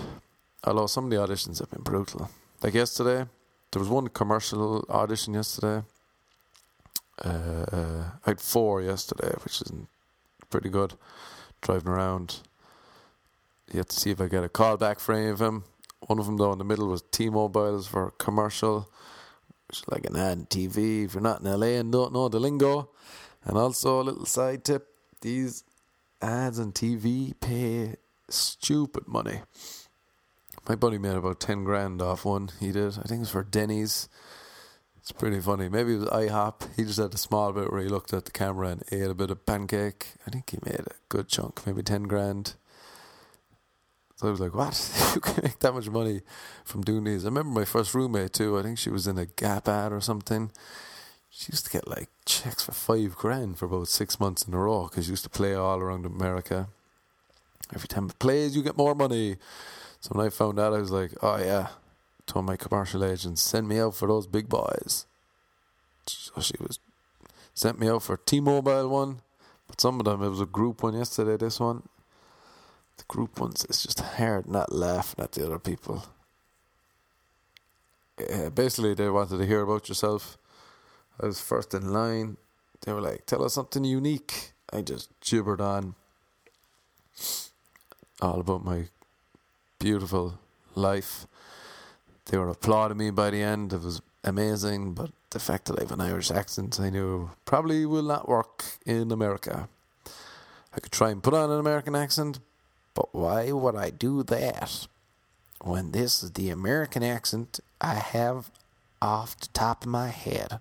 Although 0.63 0.87
some 0.87 1.05
of 1.05 1.09
the 1.11 1.17
auditions 1.17 1.59
have 1.59 1.71
been 1.71 1.83
brutal. 1.83 2.29
Like 2.61 2.73
yesterday, 2.73 3.25
there 3.71 3.79
was 3.79 3.89
one 3.89 4.07
commercial 4.09 4.85
audition 4.89 5.33
yesterday. 5.33 5.83
Uh, 7.23 7.65
uh, 7.71 8.03
I 8.25 8.29
had 8.29 8.41
four 8.41 8.81
yesterday, 8.81 9.33
which 9.43 9.61
isn't 9.61 9.87
pretty 10.49 10.69
good. 10.69 10.93
Driving 11.61 11.89
around, 11.89 12.41
yet 13.71 13.89
to 13.89 13.99
see 13.99 14.11
if 14.11 14.21
I 14.21 14.27
get 14.27 14.43
a 14.43 14.49
call 14.49 14.77
back 14.77 14.99
for 14.99 15.13
any 15.13 15.29
of 15.29 15.39
them. 15.39 15.65
One 16.07 16.19
of 16.19 16.25
them, 16.25 16.37
though, 16.37 16.53
in 16.53 16.57
the 16.57 16.63
middle 16.63 16.87
was 16.87 17.03
T-Mobiles 17.11 17.87
for 17.87 18.11
commercial, 18.11 18.89
which 19.67 19.79
is 19.79 19.87
like 19.89 20.05
an 20.05 20.15
ad 20.15 20.49
TV. 20.49 21.05
If 21.05 21.13
you're 21.13 21.21
not 21.21 21.41
in 21.41 21.51
LA 21.51 21.79
and 21.79 21.91
don't 21.91 22.13
know 22.13 22.29
the 22.29 22.39
lingo, 22.39 22.89
and 23.43 23.57
also 23.57 24.01
a 24.01 24.03
little 24.03 24.25
side 24.25 24.63
tip: 24.63 24.87
these 25.21 25.63
ads 26.21 26.59
on 26.59 26.71
TV 26.71 27.33
pay 27.39 27.95
stupid 28.29 29.07
money. 29.07 29.41
My 30.69 30.75
buddy 30.75 30.99
made 30.99 31.15
about 31.15 31.39
ten 31.39 31.63
grand 31.63 31.99
off 31.99 32.23
one. 32.23 32.51
He 32.59 32.71
did. 32.71 32.99
I 32.99 33.07
think 33.07 33.13
it 33.13 33.19
was 33.21 33.31
for 33.31 33.43
Denny's. 33.43 34.07
It's 34.99 35.11
pretty 35.11 35.39
funny. 35.39 35.67
Maybe 35.67 35.95
it 35.95 36.01
was 36.01 36.09
IHOP. 36.09 36.75
He 36.75 36.83
just 36.83 36.99
had 36.99 37.11
a 37.11 37.17
small 37.17 37.51
bit 37.51 37.71
where 37.71 37.81
he 37.81 37.87
looked 37.87 38.13
at 38.13 38.25
the 38.25 38.31
camera 38.31 38.67
and 38.67 38.83
ate 38.91 39.09
a 39.09 39.15
bit 39.15 39.31
of 39.31 39.47
pancake. 39.47 40.09
I 40.27 40.29
think 40.29 40.51
he 40.51 40.59
made 40.63 40.81
a 40.81 40.93
good 41.09 41.27
chunk, 41.27 41.65
maybe 41.65 41.81
10 41.81 42.03
grand. 42.03 42.53
So 44.17 44.27
I 44.27 44.31
was 44.31 44.39
like, 44.39 44.53
what? 44.53 45.11
you 45.15 45.21
can 45.21 45.43
make 45.43 45.57
that 45.57 45.73
much 45.73 45.89
money 45.89 46.21
from 46.63 46.83
doing 46.83 47.03
these. 47.03 47.25
I 47.25 47.29
remember 47.29 47.59
my 47.59 47.65
first 47.65 47.95
roommate 47.95 48.33
too. 48.33 48.59
I 48.59 48.61
think 48.61 48.77
she 48.77 48.91
was 48.91 49.07
in 49.07 49.17
a 49.17 49.25
Gap 49.25 49.67
ad 49.67 49.91
or 49.91 50.01
something. 50.01 50.51
She 51.31 51.51
used 51.51 51.65
to 51.65 51.71
get 51.71 51.87
like 51.87 52.09
checks 52.25 52.61
for 52.63 52.73
five 52.73 53.15
grand 53.15 53.57
for 53.57 53.65
about 53.65 53.87
six 53.87 54.19
months 54.19 54.43
in 54.43 54.53
a 54.53 54.59
row 54.59 54.87
because 54.87 55.05
she 55.05 55.11
used 55.11 55.23
to 55.23 55.29
play 55.31 55.55
all 55.55 55.79
around 55.79 56.05
America. 56.05 56.67
Every 57.73 57.87
time 57.87 58.05
it 58.05 58.19
plays, 58.19 58.55
you 58.55 58.61
get 58.61 58.77
more 58.77 58.93
money. 58.93 59.37
So 60.01 60.11
when 60.13 60.25
I 60.25 60.29
found 60.29 60.59
out, 60.59 60.73
I 60.73 60.79
was 60.79 60.91
like, 60.91 61.11
oh 61.21 61.37
yeah, 61.37 61.69
told 62.25 62.45
my 62.45 62.55
commercial 62.55 63.03
agent, 63.03 63.39
send 63.39 63.67
me 63.67 63.79
out 63.79 63.95
for 63.95 64.07
those 64.07 64.27
big 64.27 64.47
boys. 64.47 65.05
So 66.07 66.41
she 66.41 66.55
was 66.59 66.79
sent 67.53 67.79
me 67.79 67.89
out 67.89 68.03
for 68.03 68.17
T-Mobile 68.17 68.87
one, 68.87 69.21
but 69.67 69.81
some 69.81 69.99
of 69.99 70.05
them 70.05 70.23
it 70.23 70.29
was 70.29 70.41
a 70.41 70.45
group 70.45 70.81
one 70.83 70.95
yesterday. 70.95 71.37
This 71.37 71.59
one, 71.59 71.83
the 72.97 73.03
group 73.07 73.39
ones, 73.39 73.65
it's 73.65 73.83
just 73.83 73.99
hard 73.99 74.47
not 74.47 74.71
laughing 74.71 75.23
at 75.23 75.33
the 75.33 75.45
other 75.45 75.59
people. 75.59 76.05
Yeah, 78.17 78.49
basically, 78.49 78.93
they 78.93 79.09
wanted 79.09 79.37
to 79.37 79.45
hear 79.45 79.61
about 79.61 79.89
yourself. 79.89 80.37
I 81.21 81.25
was 81.25 81.41
first 81.41 81.73
in 81.73 81.91
line. 81.93 82.37
They 82.81 82.93
were 82.93 83.01
like, 83.01 83.25
"Tell 83.25 83.43
us 83.43 83.53
something 83.53 83.83
unique." 83.83 84.53
I 84.71 84.81
just 84.81 85.09
gibbered 85.21 85.61
on 85.61 85.95
all 88.21 88.39
about 88.39 88.63
my 88.63 88.87
beautiful 89.79 90.37
life 90.75 91.25
they 92.29 92.37
were 92.37 92.49
applauding 92.49 92.97
me 92.97 93.09
by 93.09 93.31
the 93.31 93.41
end. 93.41 93.73
It 93.73 93.81
was 93.81 94.01
amazing, 94.23 94.93
but 94.93 95.11
the 95.31 95.39
fact 95.39 95.65
that 95.65 95.79
I 95.79 95.83
have 95.83 95.91
an 95.91 96.01
Irish 96.01 96.29
accent, 96.29 96.79
I 96.79 96.89
knew 96.89 97.31
probably 97.45 97.85
will 97.85 98.03
not 98.03 98.29
work 98.29 98.63
in 98.85 99.11
America. 99.11 99.67
I 100.73 100.79
could 100.79 100.91
try 100.91 101.09
and 101.09 101.23
put 101.23 101.33
on 101.33 101.49
an 101.49 101.59
American 101.59 101.95
accent, 101.95 102.39
but 102.93 103.13
why 103.15 103.51
would 103.51 103.75
I 103.75 103.89
do 103.89 104.21
that 104.23 104.87
when 105.61 105.91
this 105.91 106.23
is 106.23 106.31
the 106.31 106.49
American 106.49 107.03
accent 107.03 107.59
I 107.81 107.95
have 107.95 108.51
off 109.01 109.39
the 109.39 109.47
top 109.47 109.83
of 109.83 109.89
my 109.89 110.09
head? 110.09 110.59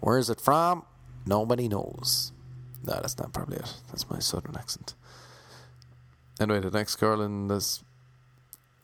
Where 0.00 0.18
is 0.18 0.28
it 0.28 0.40
from? 0.40 0.84
Nobody 1.24 1.68
knows. 1.68 2.32
No, 2.84 2.94
that's 2.94 3.18
not 3.18 3.32
probably 3.32 3.58
it. 3.58 3.74
That's 3.88 4.10
my 4.10 4.18
southern 4.18 4.56
accent. 4.56 4.94
Anyway, 6.38 6.60
the 6.60 6.70
next 6.70 6.96
girl 6.96 7.20
in 7.20 7.48
this 7.48 7.82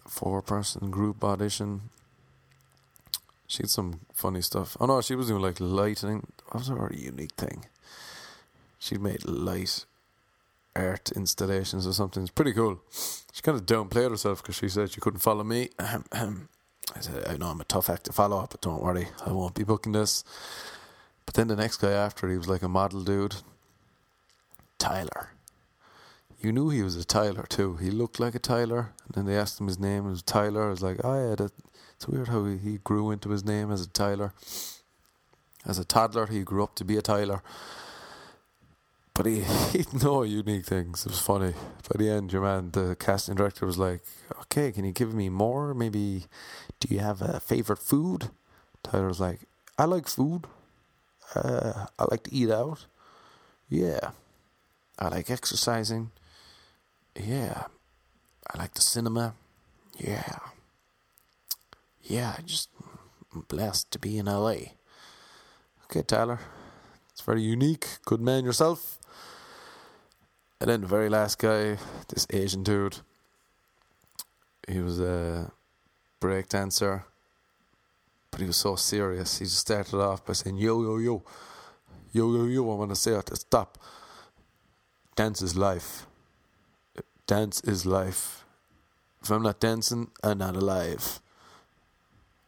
four 0.08 0.42
person 0.42 0.90
group 0.90 1.22
audition. 1.22 1.90
She 3.46 3.62
had 3.62 3.70
some 3.70 4.00
funny 4.12 4.42
stuff. 4.42 4.76
Oh 4.80 4.86
no, 4.86 5.00
she 5.00 5.14
was 5.14 5.28
doing 5.28 5.42
like 5.42 5.60
lighting. 5.60 6.26
That 6.52 6.58
was 6.58 6.68
her 6.68 6.92
unique 6.94 7.34
thing? 7.34 7.66
She 8.78 8.98
made 8.98 9.25
light 9.25 9.84
art 10.75 11.10
installations 11.12 11.86
or 11.86 11.92
something. 11.92 12.22
It's 12.22 12.32
pretty 12.32 12.52
cool. 12.52 12.80
She 13.32 13.42
kind 13.42 13.56
of 13.56 13.66
downplayed 13.66 14.10
herself 14.10 14.42
because 14.42 14.56
she 14.56 14.68
said 14.68 14.90
she 14.90 15.00
couldn't 15.00 15.20
follow 15.20 15.44
me. 15.44 15.70
I 15.78 17.00
said, 17.00 17.26
I 17.28 17.36
know 17.36 17.48
I'm 17.48 17.60
a 17.60 17.64
tough 17.64 17.90
act 17.90 18.04
to 18.04 18.12
follow, 18.12 18.38
up, 18.38 18.50
but 18.50 18.60
don't 18.60 18.82
worry, 18.82 19.08
I 19.25 19.32
won't 19.32 19.54
be 19.54 19.64
booking 19.64 19.92
this. 19.92 20.25
But 21.25 21.34
then 21.34 21.48
the 21.48 21.56
next 21.56 21.78
guy 21.78 21.90
after, 21.90 22.28
he 22.28 22.38
was 22.38 22.48
like 22.48 22.62
a 22.62 22.68
model 22.68 23.02
dude. 23.02 23.36
Tyler 24.78 25.30
you 26.40 26.52
knew 26.52 26.68
he 26.68 26.82
was 26.82 26.96
a 26.96 27.04
Tyler 27.04 27.44
too. 27.48 27.76
He 27.76 27.90
looked 27.90 28.20
like 28.20 28.34
a 28.34 28.38
Tyler, 28.38 28.92
and 29.04 29.14
then 29.14 29.26
they 29.26 29.36
asked 29.36 29.60
him 29.60 29.66
his 29.66 29.78
name. 29.78 30.06
It 30.06 30.10
was 30.10 30.22
Tyler. 30.22 30.66
I 30.66 30.70
was 30.70 30.82
like, 30.82 30.98
oh 31.02 31.30
yeah, 31.30 31.34
that, 31.36 31.52
it's 31.94 32.06
weird 32.06 32.28
how 32.28 32.44
he, 32.44 32.78
grew 32.84 33.10
into 33.10 33.30
his 33.30 33.44
name 33.44 33.72
as 33.72 33.82
a 33.82 33.88
Tyler. 33.88 34.32
As 35.64 35.78
a 35.78 35.84
toddler, 35.84 36.26
he 36.26 36.42
grew 36.42 36.62
up 36.62 36.74
to 36.76 36.84
be 36.84 36.96
a 36.96 37.02
Tyler. 37.02 37.42
but 39.14 39.26
he 39.26 39.40
he'd 39.72 40.02
know 40.02 40.22
unique 40.22 40.66
things. 40.66 41.06
It 41.06 41.10
was 41.10 41.20
funny. 41.20 41.54
By 41.88 41.98
the 41.98 42.10
end, 42.10 42.32
your 42.32 42.42
man, 42.42 42.70
the 42.72 42.96
casting 42.96 43.34
director, 43.34 43.66
was 43.66 43.78
like, 43.78 44.02
"Okay, 44.42 44.72
can 44.72 44.84
you 44.84 44.92
give 44.92 45.14
me 45.14 45.28
more? 45.28 45.74
Maybe, 45.74 46.26
do 46.80 46.94
you 46.94 47.00
have 47.00 47.22
a 47.22 47.40
favorite 47.40 47.78
food?" 47.78 48.30
Tyler 48.82 49.08
was 49.08 49.20
like, 49.20 49.40
"I 49.78 49.84
like 49.84 50.06
food. 50.06 50.46
Uh, 51.34 51.86
I 51.98 52.04
like 52.10 52.24
to 52.24 52.34
eat 52.34 52.50
out. 52.50 52.86
Yeah, 53.68 54.10
I 54.98 55.08
like 55.08 55.30
exercising. 55.30 56.10
Yeah, 57.18 57.64
I 58.52 58.58
like 58.58 58.75
the 58.75 58.82
cinema. 58.82 59.35
Yeah, 59.99 60.38
yeah. 62.02 62.37
Just 62.44 62.68
I'm 63.35 63.42
blessed 63.49 63.90
to 63.92 63.99
be 63.99 64.18
in 64.18 64.26
LA." 64.26 64.76
Okay, 65.85 66.02
Tyler. 66.02 66.40
It's 67.12 67.23
very 67.23 67.42
unique. 67.42 67.87
Good 68.04 68.20
man 68.20 68.44
yourself. 68.44 68.99
And 70.61 70.70
then 70.70 70.80
the 70.82 70.87
very 70.87 71.08
last 71.08 71.38
guy, 71.38 71.78
this 72.08 72.26
Asian 72.30 72.62
dude, 72.62 72.99
he 74.68 74.80
was 74.80 75.00
a 75.00 75.50
break 76.18 76.49
dancer, 76.49 77.04
but 78.30 78.40
he 78.40 78.46
was 78.46 78.56
so 78.56 78.76
serious. 78.76 79.38
He 79.38 79.44
just 79.44 79.58
started 79.58 79.94
off 79.94 80.25
by 80.25 80.32
saying, 80.32 80.56
Yo, 80.56 80.82
yo, 80.82 80.99
yo, 80.99 81.23
yo, 82.12 82.35
yo, 82.35 82.44
yo, 82.44 82.73
I 82.73 82.75
want 82.75 82.90
to 82.90 82.96
say 82.96 83.12
it 83.12 83.26
to 83.26 83.37
stop. 83.37 83.78
Dance 85.14 85.40
is 85.40 85.56
life. 85.56 86.06
Dance 87.26 87.61
is 87.62 87.85
life. 87.85 88.45
If 89.23 89.30
I'm 89.30 89.42
not 89.42 89.61
dancing, 89.61 90.11
I'm 90.23 90.38
not 90.38 90.56
alive. 90.56 91.21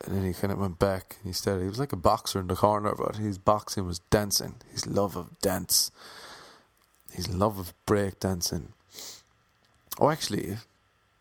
And 0.04 0.16
then 0.16 0.24
he 0.24 0.32
kind 0.32 0.52
of 0.52 0.60
went 0.60 0.78
back 0.78 1.16
and 1.18 1.26
he 1.26 1.32
started, 1.32 1.62
he 1.62 1.68
was 1.68 1.80
like 1.80 1.92
a 1.92 1.96
boxer 1.96 2.38
in 2.38 2.46
the 2.46 2.54
corner, 2.54 2.94
but 2.96 3.16
his 3.16 3.36
boxing 3.36 3.84
was 3.84 3.98
dancing, 4.10 4.54
his 4.72 4.86
love 4.86 5.16
of 5.16 5.40
dance 5.40 5.90
his 7.18 7.28
love 7.28 7.58
of 7.58 7.74
breakdancing. 7.86 8.68
Oh, 9.98 10.10
actually, 10.10 10.58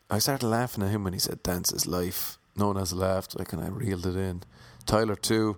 I 0.10 0.20
started 0.20 0.46
laughing 0.46 0.84
at 0.84 0.92
him 0.92 1.04
when 1.04 1.14
he 1.14 1.20
said 1.20 1.44
dance 1.44 1.72
is 1.72 1.88
life. 1.88 2.38
No 2.56 2.68
one 2.68 2.78
else 2.78 2.94
laughed, 2.94 3.38
like, 3.38 3.54
and 3.54 3.64
I 3.64 3.68
reeled 3.68 4.06
it 4.06 4.16
in. 4.16 4.44
Tyler, 4.86 5.16
too, 5.16 5.58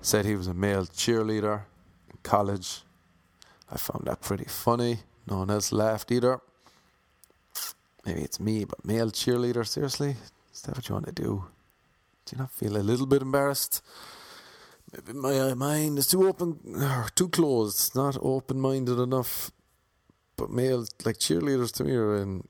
said 0.00 0.24
he 0.24 0.36
was 0.36 0.46
a 0.46 0.54
male 0.54 0.86
cheerleader 0.86 1.62
in 2.10 2.18
college. 2.22 2.82
I 3.70 3.76
found 3.76 4.06
that 4.06 4.20
pretty 4.20 4.44
funny. 4.44 5.00
No 5.28 5.38
one 5.38 5.50
else 5.50 5.72
laughed 5.72 6.10
either. 6.10 6.40
Maybe 8.04 8.22
it's 8.22 8.40
me, 8.40 8.64
but 8.64 8.84
male 8.84 9.10
cheerleader, 9.10 9.66
seriously? 9.66 10.16
Is 10.52 10.62
that 10.62 10.76
what 10.76 10.88
you 10.88 10.94
want 10.94 11.06
to 11.06 11.12
do? 11.12 11.44
Do 12.24 12.36
you 12.36 12.38
not 12.38 12.50
feel 12.50 12.76
a 12.76 12.78
little 12.78 13.06
bit 13.06 13.22
embarrassed? 13.22 13.82
Maybe 14.92 15.18
my 15.18 15.38
uh, 15.38 15.54
mind 15.54 15.98
is 15.98 16.06
too 16.06 16.26
open 16.26 16.58
or 16.76 17.08
too 17.14 17.28
closed. 17.28 17.94
Not 17.94 18.16
open 18.20 18.60
minded 18.60 18.98
enough. 18.98 19.50
But 20.36 20.50
male, 20.50 20.86
like 21.04 21.18
cheerleaders 21.18 21.72
to 21.74 21.84
me, 21.84 21.92
are 21.92 22.16
in 22.16 22.48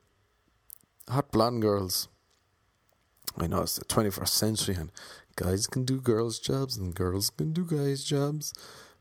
hot 1.09 1.33
blonde 1.33 1.63
girls. 1.63 2.09
I 3.37 3.47
know 3.47 3.63
it's 3.63 3.77
the 3.77 3.85
21st 3.85 4.29
century 4.29 4.75
and 4.77 4.91
guys 5.37 5.67
can 5.67 5.85
do 5.85 6.01
girls' 6.01 6.39
jobs 6.39 6.77
and 6.77 6.95
girls 6.95 7.31
can 7.31 7.53
do 7.53 7.65
guys' 7.65 8.05
jobs. 8.05 8.53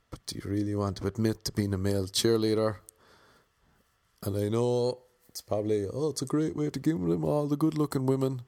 But 0.10 0.25
do 0.25 0.38
you 0.38 0.50
really 0.50 0.75
want 0.75 0.98
to 0.98 1.08
admit 1.08 1.46
to 1.46 1.51
being 1.51 1.74
a 1.74 1.77
male 1.77 2.08
cheerleader? 2.08 2.77
And 4.24 4.36
I 4.36 4.50
know 4.50 5.00
it's 5.29 5.41
probably, 5.41 5.88
oh, 5.88 6.09
it's 6.09 6.21
a 6.21 6.25
great 6.25 6.55
way 6.55 6.69
to 6.69 6.79
give 6.79 7.00
them 7.00 7.24
all 7.24 7.48
the 7.48 7.55
good 7.55 7.77
looking 7.77 8.05
women. 8.05 8.41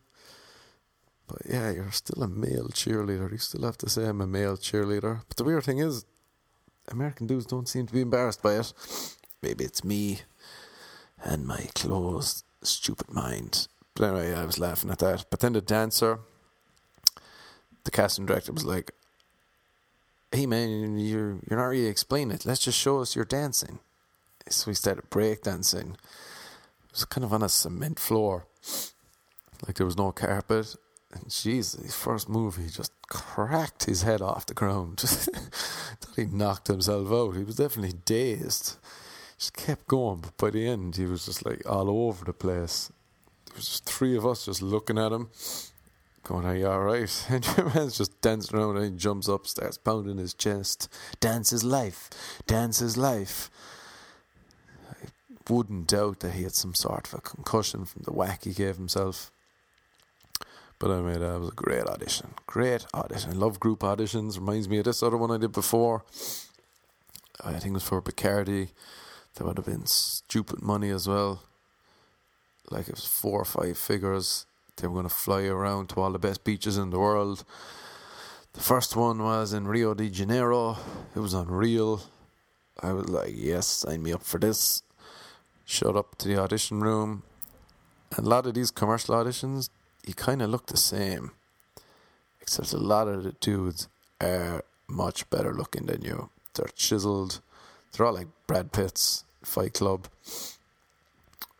But 1.27 1.43
yeah, 1.47 1.71
you're 1.71 1.91
still 1.91 2.23
a 2.23 2.27
male 2.27 2.69
cheerleader. 2.69 3.31
You 3.31 3.37
still 3.37 3.63
have 3.63 3.77
to 3.77 3.89
say 3.89 4.05
I'm 4.05 4.19
a 4.19 4.27
male 4.27 4.57
cheerleader. 4.57 5.21
But 5.27 5.37
the 5.37 5.43
weird 5.43 5.63
thing 5.63 5.77
is, 5.77 6.05
American 6.89 7.27
dudes 7.27 7.45
don't 7.45 7.69
seem 7.69 7.87
to 7.87 7.93
be 7.93 8.01
embarrassed 8.01 8.41
by 8.41 8.55
it. 8.55 8.73
Maybe 9.41 9.63
it's 9.63 9.83
me 9.83 10.21
and 11.23 11.45
my 11.45 11.67
closed, 11.75 12.43
stupid 12.63 13.13
mind. 13.13 13.67
But 13.95 14.05
anyway, 14.05 14.33
I 14.33 14.45
was 14.45 14.59
laughing 14.59 14.89
at 14.89 14.99
that. 14.99 15.25
But 15.29 15.39
then 15.39 15.53
the 15.53 15.61
dancer, 15.61 16.19
the 17.83 17.91
casting 17.91 18.25
director 18.25 18.51
was 18.51 18.65
like, 18.65 18.91
"Hey 20.31 20.45
man, 20.45 20.97
you're 20.97 21.39
you're 21.47 21.59
not 21.59 21.65
really 21.65 21.85
explaining 21.85 22.35
it. 22.35 22.45
Let's 22.45 22.65
just 22.65 22.77
show 22.77 22.99
us 22.99 23.15
your 23.15 23.25
dancing." 23.25 23.79
So 24.49 24.71
we 24.71 24.75
started 24.75 25.09
break 25.09 25.43
dancing. 25.43 25.97
It 26.91 26.95
was 26.95 27.05
kind 27.05 27.23
of 27.23 27.31
on 27.31 27.41
a 27.41 27.47
cement 27.49 27.99
floor, 27.99 28.47
like 29.65 29.77
there 29.77 29.85
was 29.85 29.97
no 29.97 30.11
carpet, 30.11 30.75
and 31.13 31.25
jeez, 31.27 31.81
his 31.81 31.95
first 31.95 32.27
move, 32.27 32.57
he 32.57 32.67
just 32.67 32.91
cracked 33.07 33.85
his 33.85 34.01
head 34.01 34.21
off 34.21 34.45
the 34.45 34.53
ground. 34.53 34.99
Thought 34.99 36.15
he 36.15 36.25
knocked 36.25 36.67
himself 36.67 37.11
out. 37.11 37.37
He 37.37 37.43
was 37.43 37.55
definitely 37.55 37.97
dazed. 38.05 38.77
Just 39.37 39.55
kept 39.55 39.87
going, 39.87 40.19
but 40.19 40.37
by 40.37 40.49
the 40.49 40.67
end, 40.67 40.97
he 40.97 41.05
was 41.05 41.25
just 41.25 41.45
like 41.45 41.61
all 41.65 41.89
over 41.89 42.25
the 42.25 42.33
place. 42.33 42.91
There 43.45 43.55
was 43.55 43.67
just 43.67 43.85
three 43.85 44.15
of 44.15 44.25
us 44.25 44.45
just 44.45 44.61
looking 44.61 44.97
at 44.97 45.11
him, 45.11 45.29
going, 46.23 46.45
"Are 46.45 46.55
you 46.55 46.67
all 46.67 46.81
right?" 46.81 47.25
And 47.29 47.45
your 47.57 47.73
man's 47.73 47.97
just 47.97 48.21
dancing 48.21 48.57
around, 48.57 48.77
and 48.77 48.85
he 48.85 48.91
jumps 48.91 49.27
up, 49.27 49.47
starts 49.47 49.77
pounding 49.77 50.17
his 50.17 50.33
chest. 50.33 50.89
Dance 51.19 51.51
is 51.53 51.63
life. 51.63 52.09
Dance 52.47 52.81
is 52.81 52.97
life. 52.97 53.49
Wouldn't 55.49 55.87
doubt 55.87 56.19
that 56.19 56.33
he 56.33 56.43
had 56.43 56.53
some 56.53 56.73
sort 56.73 57.07
of 57.07 57.13
a 57.15 57.21
concussion 57.21 57.85
from 57.85 58.03
the 58.03 58.13
whack 58.13 58.43
he 58.43 58.53
gave 58.53 58.77
himself. 58.77 59.31
But 60.79 60.91
I 60.91 61.01
made 61.01 61.21
uh, 61.21 61.37
was 61.39 61.49
a 61.49 61.55
great 61.55 61.83
audition. 61.83 62.33
Great 62.47 62.85
audition. 62.93 63.31
I 63.31 63.35
love 63.35 63.59
group 63.59 63.79
auditions. 63.79 64.37
Reminds 64.37 64.67
me 64.67 64.79
of 64.79 64.85
this 64.85 65.03
other 65.03 65.17
one 65.17 65.31
I 65.31 65.37
did 65.37 65.51
before. 65.51 66.03
I 67.43 67.53
think 67.53 67.67
it 67.67 67.73
was 67.73 67.83
for 67.83 68.01
Bacardi. 68.01 68.69
That 69.35 69.45
would 69.45 69.57
have 69.57 69.65
been 69.65 69.85
stupid 69.85 70.61
money 70.61 70.89
as 70.89 71.07
well. 71.07 71.43
Like 72.69 72.87
it 72.87 72.95
was 72.95 73.05
four 73.05 73.41
or 73.41 73.45
five 73.45 73.77
figures. 73.77 74.45
They 74.77 74.87
were 74.87 74.93
going 74.93 75.07
to 75.07 75.13
fly 75.13 75.43
around 75.43 75.89
to 75.89 76.01
all 76.01 76.11
the 76.11 76.19
best 76.19 76.43
beaches 76.43 76.77
in 76.77 76.89
the 76.89 76.99
world. 76.99 77.43
The 78.53 78.61
first 78.61 78.95
one 78.95 79.23
was 79.23 79.53
in 79.53 79.67
Rio 79.67 79.93
de 79.93 80.09
Janeiro. 80.09 80.77
It 81.15 81.19
was 81.19 81.33
unreal. 81.33 82.01
I 82.81 82.93
was 82.93 83.07
like, 83.07 83.33
yes, 83.35 83.67
sign 83.67 84.01
me 84.03 84.13
up 84.13 84.23
for 84.23 84.39
this. 84.39 84.81
Showed 85.65 85.95
up 85.95 86.17
to 86.17 86.27
the 86.27 86.37
audition 86.37 86.81
room. 86.81 87.23
And 88.15 88.25
a 88.25 88.29
lot 88.29 88.45
of 88.45 88.53
these 88.53 88.71
commercial 88.71 89.15
auditions, 89.15 89.69
you 90.05 90.13
kind 90.13 90.41
of 90.41 90.49
look 90.49 90.67
the 90.67 90.77
same, 90.77 91.31
except 92.41 92.73
a 92.73 92.77
lot 92.77 93.07
of 93.07 93.23
the 93.23 93.31
dudes 93.33 93.87
are 94.19 94.63
much 94.87 95.29
better 95.29 95.53
looking 95.53 95.85
than 95.85 96.01
you. 96.01 96.29
They're 96.53 96.67
chiseled. 96.75 97.39
They're 97.91 98.05
all 98.05 98.13
like 98.13 98.27
Brad 98.47 98.71
Pitt's 98.71 99.23
Fight 99.43 99.73
Club, 99.73 100.07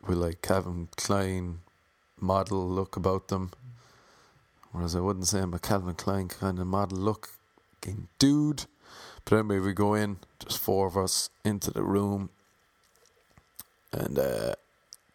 with 0.06 0.18
like 0.18 0.42
Calvin 0.42 0.90
Klein 0.98 1.60
model 2.20 2.68
look 2.68 2.96
about 2.96 3.30
them. 3.30 3.52
Whereas 4.72 4.96
I 4.96 5.00
wouldn't 5.00 5.28
say 5.28 5.40
I'm 5.40 5.54
a 5.54 5.60
Calvin 5.60 5.96
Klein 5.96 6.28
kind 6.28 6.60
of 6.60 6.68
model 6.68 6.98
look 6.98 7.30
dude. 8.20 8.66
But 9.26 9.38
anyway, 9.38 9.60
we 9.60 9.74
go 9.74 9.94
in, 9.94 10.18
just 10.40 10.60
four 10.60 10.88
of 10.88 10.98
us 10.98 11.30
into 11.44 11.72
the 11.72 11.84
room, 11.84 12.30
and 13.94 14.18
uh, 14.18 14.54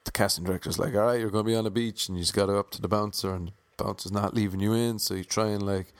the 0.04 0.10
casting 0.12 0.44
director's 0.44 0.78
like, 0.78 0.94
all 0.94 1.06
right, 1.06 1.20
you're 1.20 1.30
going 1.30 1.44
to 1.44 1.50
be 1.50 1.56
on 1.56 1.64
the 1.64 1.70
beach 1.70 2.08
and 2.08 2.16
you 2.16 2.22
just 2.22 2.34
got 2.34 2.46
to 2.46 2.52
go 2.52 2.58
up 2.58 2.70
to 2.70 2.80
the 2.80 2.88
bouncer 2.88 3.34
and 3.34 3.48
the 3.76 3.84
bouncer's 3.84 4.12
not 4.12 4.34
leaving 4.34 4.60
you 4.60 4.72
in. 4.72 4.98
So 4.98 5.14
you 5.14 5.24
try 5.24 5.48
and 5.48 5.62
like 5.62 5.92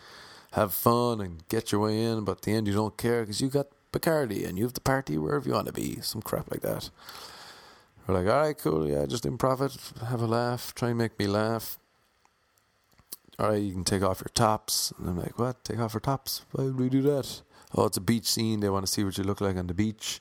have 0.53 0.73
fun 0.73 1.21
and 1.21 1.47
get 1.49 1.73
your 1.73 1.83
way 1.83 2.03
in. 2.03 2.25
But 2.25 2.39
at 2.39 2.43
the 2.43 2.53
end, 2.53 2.67
you 2.67 2.75
don't 2.75 2.97
care 2.97 3.23
because 3.23 3.41
you 3.41 3.49
got 3.49 3.67
Bacardi 3.93 4.47
and 4.47 4.57
you 4.59 4.65
have 4.65 4.75
the 4.75 4.81
party 4.81 5.19
wherever 5.19 5.47
you 5.49 5.55
want 5.55 5.67
to 5.67 5.73
be. 5.73 6.01
Some 6.01 6.23
crap 6.23 6.51
like 6.51 6.63
that. 6.63 6.91
We're 8.07 8.23
like, 8.23 8.33
all 8.33 8.41
right, 8.41 8.57
cool. 8.57 8.89
Yeah, 8.89 9.07
just 9.07 9.25
improv 9.25 9.61
it. 9.63 10.07
Have 10.07 10.23
a 10.23 10.27
laugh. 10.27 10.75
Try 10.75 10.91
and 10.91 10.99
make 10.99 11.19
me 11.19 11.27
laugh. 11.27 11.79
All 13.39 13.51
right, 13.51 13.61
you 13.61 13.73
can 13.73 13.85
take 13.85 14.03
off 14.03 14.21
your 14.21 14.31
tops. 14.33 14.93
And 14.99 15.09
I'm 15.09 15.19
like, 15.19 15.39
what? 15.39 15.65
Take 15.65 15.81
off 15.81 15.95
your 15.95 16.01
tops? 16.01 16.43
Why 16.53 16.65
would 16.65 16.79
we 16.79 16.89
do 16.89 17.03
that? 17.03 17.43
Oh, 17.75 17.87
it's 17.87 17.97
a 17.97 18.01
beach 18.01 18.27
scene. 18.27 18.61
They 18.61 18.71
want 18.71 18.87
to 18.87 18.93
see 18.93 19.05
what 19.05 19.19
you 19.19 19.25
look 19.25 19.41
like 19.41 19.57
on 19.57 19.67
the 19.67 19.75
beach. 19.75 20.21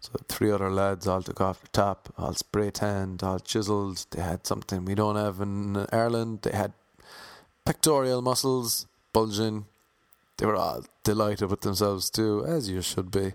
So 0.00 0.12
three 0.28 0.50
other 0.50 0.70
lads 0.70 1.06
all 1.06 1.22
took 1.22 1.42
off 1.42 1.60
the 1.60 1.68
top, 1.68 2.12
all 2.16 2.32
spray 2.32 2.70
tanned, 2.70 3.22
all 3.22 3.38
chiseled. 3.38 4.06
They 4.10 4.22
had 4.22 4.46
something 4.46 4.86
we 4.86 4.94
don't 4.94 5.16
have 5.16 5.40
in 5.40 5.86
Ireland. 5.92 6.40
They 6.42 6.56
had 6.56 6.72
pectoral 7.66 8.22
muscles 8.22 8.86
bulging. 9.12 9.66
They 10.38 10.46
were 10.46 10.56
all 10.56 10.84
delighted 11.04 11.50
with 11.50 11.60
themselves 11.60 12.08
too, 12.08 12.44
as 12.46 12.70
you 12.70 12.80
should 12.80 13.10
be. 13.10 13.34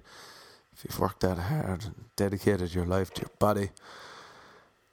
If 0.73 0.83
you've 0.83 0.99
worked 0.99 1.21
that 1.21 1.37
hard 1.37 1.85
and 1.85 2.05
dedicated 2.15 2.73
your 2.73 2.85
life 2.85 3.13
to 3.13 3.21
your 3.21 3.31
body, 3.37 3.69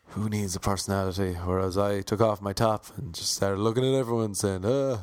who 0.09 0.29
needs 0.29 0.55
a 0.55 0.61
personality? 0.61 1.33
Whereas 1.33 1.79
I 1.79 2.03
took 2.03 2.21
off 2.21 2.43
my 2.43 2.53
top 2.53 2.87
and 2.99 3.15
just 3.15 3.33
started 3.33 3.59
looking 3.59 3.85
at 3.85 3.99
everyone 3.99 4.35
saying, 4.35 4.63
ah, 4.67 5.01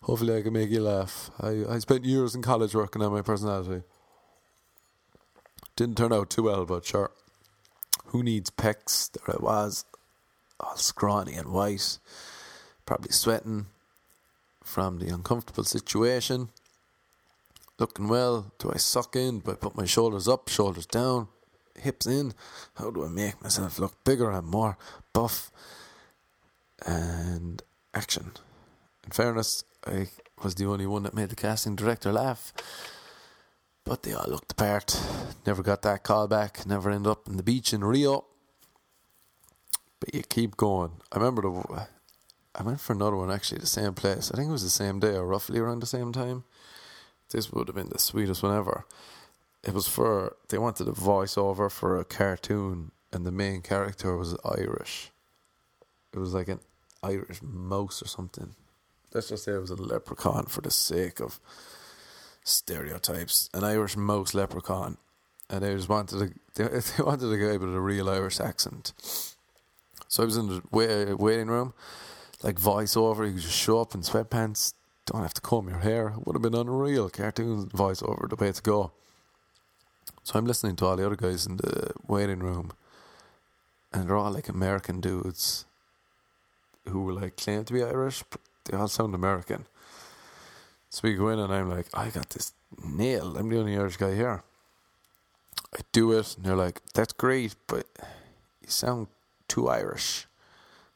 hopefully 0.00 0.38
I 0.38 0.40
can 0.40 0.54
make 0.54 0.70
you 0.70 0.80
laugh. 0.80 1.30
I, 1.38 1.64
I 1.68 1.78
spent 1.78 2.06
years 2.06 2.34
in 2.34 2.40
college 2.40 2.74
working 2.74 3.02
on 3.02 3.12
my 3.12 3.20
personality. 3.20 3.82
Didn't 5.80 5.96
turn 5.96 6.12
out 6.12 6.28
too 6.28 6.42
well, 6.42 6.66
but 6.66 6.84
sure. 6.84 7.10
Who 8.08 8.22
needs 8.22 8.50
pecs? 8.50 9.10
There 9.12 9.34
I 9.34 9.42
was, 9.42 9.86
all 10.60 10.76
scrawny 10.76 11.32
and 11.32 11.54
white, 11.54 11.98
probably 12.84 13.12
sweating 13.12 13.64
from 14.62 14.98
the 14.98 15.08
uncomfortable 15.08 15.64
situation. 15.64 16.50
looking 17.78 18.08
well? 18.08 18.52
Do 18.58 18.70
I 18.70 18.76
suck 18.76 19.16
in? 19.16 19.38
Do 19.40 19.52
I 19.52 19.54
put 19.54 19.74
my 19.74 19.86
shoulders 19.86 20.28
up, 20.28 20.50
shoulders 20.50 20.84
down, 20.84 21.28
hips 21.78 22.06
in? 22.06 22.34
How 22.74 22.90
do 22.90 23.02
I 23.02 23.08
make 23.08 23.40
myself 23.40 23.78
look 23.78 24.04
bigger 24.04 24.30
and 24.30 24.46
more 24.46 24.76
buff? 25.14 25.50
And 26.86 27.62
action. 27.94 28.32
In 29.02 29.12
fairness, 29.12 29.64
I 29.86 30.08
was 30.44 30.56
the 30.56 30.66
only 30.66 30.86
one 30.86 31.04
that 31.04 31.14
made 31.14 31.30
the 31.30 31.36
casting 31.36 31.74
director 31.74 32.12
laugh. 32.12 32.52
But 33.90 34.04
they 34.04 34.12
all 34.12 34.24
looked 34.28 34.50
the 34.50 34.54
part. 34.54 34.96
Never 35.44 35.64
got 35.64 35.82
that 35.82 36.04
call 36.04 36.28
back. 36.28 36.64
Never 36.64 36.92
ended 36.92 37.10
up 37.10 37.28
on 37.28 37.36
the 37.36 37.42
beach 37.42 37.72
in 37.72 37.82
Rio. 37.82 38.24
But 39.98 40.14
you 40.14 40.22
keep 40.22 40.56
going. 40.56 40.92
I 41.10 41.18
remember 41.18 41.42
the. 41.42 41.88
I 42.54 42.62
went 42.62 42.80
for 42.80 42.92
another 42.92 43.16
one 43.16 43.32
actually, 43.32 43.58
the 43.58 43.66
same 43.66 43.94
place. 43.94 44.30
I 44.30 44.36
think 44.36 44.48
it 44.48 44.52
was 44.52 44.62
the 44.62 44.70
same 44.70 45.00
day 45.00 45.16
or 45.16 45.26
roughly 45.26 45.58
around 45.58 45.80
the 45.80 45.86
same 45.86 46.12
time. 46.12 46.44
This 47.30 47.50
would 47.50 47.66
have 47.66 47.74
been 47.74 47.88
the 47.88 47.98
sweetest 47.98 48.44
one 48.44 48.56
ever. 48.56 48.84
It 49.64 49.74
was 49.74 49.88
for. 49.88 50.36
They 50.50 50.58
wanted 50.58 50.86
a 50.86 50.92
voiceover 50.92 51.68
for 51.68 51.98
a 51.98 52.04
cartoon, 52.04 52.92
and 53.12 53.26
the 53.26 53.32
main 53.32 53.60
character 53.60 54.16
was 54.16 54.36
Irish. 54.44 55.10
It 56.14 56.20
was 56.20 56.32
like 56.32 56.46
an 56.46 56.60
Irish 57.02 57.42
mouse 57.42 58.00
or 58.02 58.06
something. 58.06 58.54
Let's 59.12 59.30
just 59.30 59.42
say 59.42 59.54
it 59.54 59.60
was 59.60 59.70
a 59.70 59.74
leprechaun 59.74 60.44
for 60.46 60.60
the 60.60 60.70
sake 60.70 61.18
of 61.18 61.40
stereotypes. 62.44 63.48
An 63.54 63.64
Irish 63.64 63.96
mouse 63.96 64.34
leprechaun. 64.34 64.96
And 65.48 65.62
they 65.62 65.74
just 65.74 65.88
wanted 65.88 66.22
a, 66.22 66.28
they, 66.54 67.02
wanted 67.02 67.32
a 67.32 67.38
guy 67.38 67.56
with 67.56 67.74
a 67.74 67.80
real 67.80 68.08
Irish 68.08 68.40
accent. 68.40 68.92
So 70.08 70.22
I 70.22 70.26
was 70.26 70.36
in 70.36 70.48
the 70.48 70.62
wait, 70.70 71.14
waiting 71.14 71.48
room, 71.48 71.72
like 72.42 72.56
voiceover. 72.56 73.26
You 73.26 73.34
could 73.34 73.42
just 73.42 73.56
show 73.56 73.80
up 73.80 73.94
in 73.94 74.00
sweatpants, 74.00 74.74
don't 75.06 75.22
have 75.22 75.34
to 75.34 75.40
comb 75.40 75.68
your 75.68 75.78
hair. 75.78 76.14
Would 76.24 76.34
have 76.34 76.42
been 76.42 76.54
unreal. 76.54 77.08
Cartoon 77.10 77.66
voiceover, 77.66 78.28
the 78.28 78.36
way 78.36 78.52
to 78.52 78.62
go. 78.62 78.92
So 80.22 80.38
I'm 80.38 80.46
listening 80.46 80.76
to 80.76 80.86
all 80.86 80.96
the 80.96 81.06
other 81.06 81.16
guys 81.16 81.46
in 81.46 81.56
the 81.56 81.92
waiting 82.06 82.40
room, 82.40 82.72
and 83.92 84.08
they're 84.08 84.16
all 84.16 84.30
like 84.30 84.48
American 84.48 85.00
dudes 85.00 85.64
who 86.86 87.02
were 87.02 87.12
like 87.12 87.36
claim 87.36 87.64
to 87.64 87.72
be 87.72 87.82
Irish, 87.82 88.22
but 88.30 88.40
they 88.64 88.76
all 88.76 88.88
sound 88.88 89.14
American. 89.14 89.66
So 90.90 91.00
we 91.04 91.14
go 91.14 91.28
in, 91.28 91.38
and 91.38 91.52
I'm 91.52 91.70
like, 91.70 91.86
I 91.94 92.10
got 92.10 92.30
this 92.30 92.52
nailed. 92.84 93.36
I'm 93.36 93.48
the 93.48 93.58
only 93.58 93.76
Irish 93.76 93.96
guy 93.96 94.14
here. 94.14 94.42
I 95.74 95.80
do 95.92 96.12
it, 96.12 96.36
and 96.36 96.44
they're 96.44 96.56
like, 96.56 96.80
that's 96.94 97.12
great, 97.12 97.54
but 97.68 97.86
you 98.60 98.68
sound 98.68 99.06
too 99.46 99.68
Irish. 99.68 100.26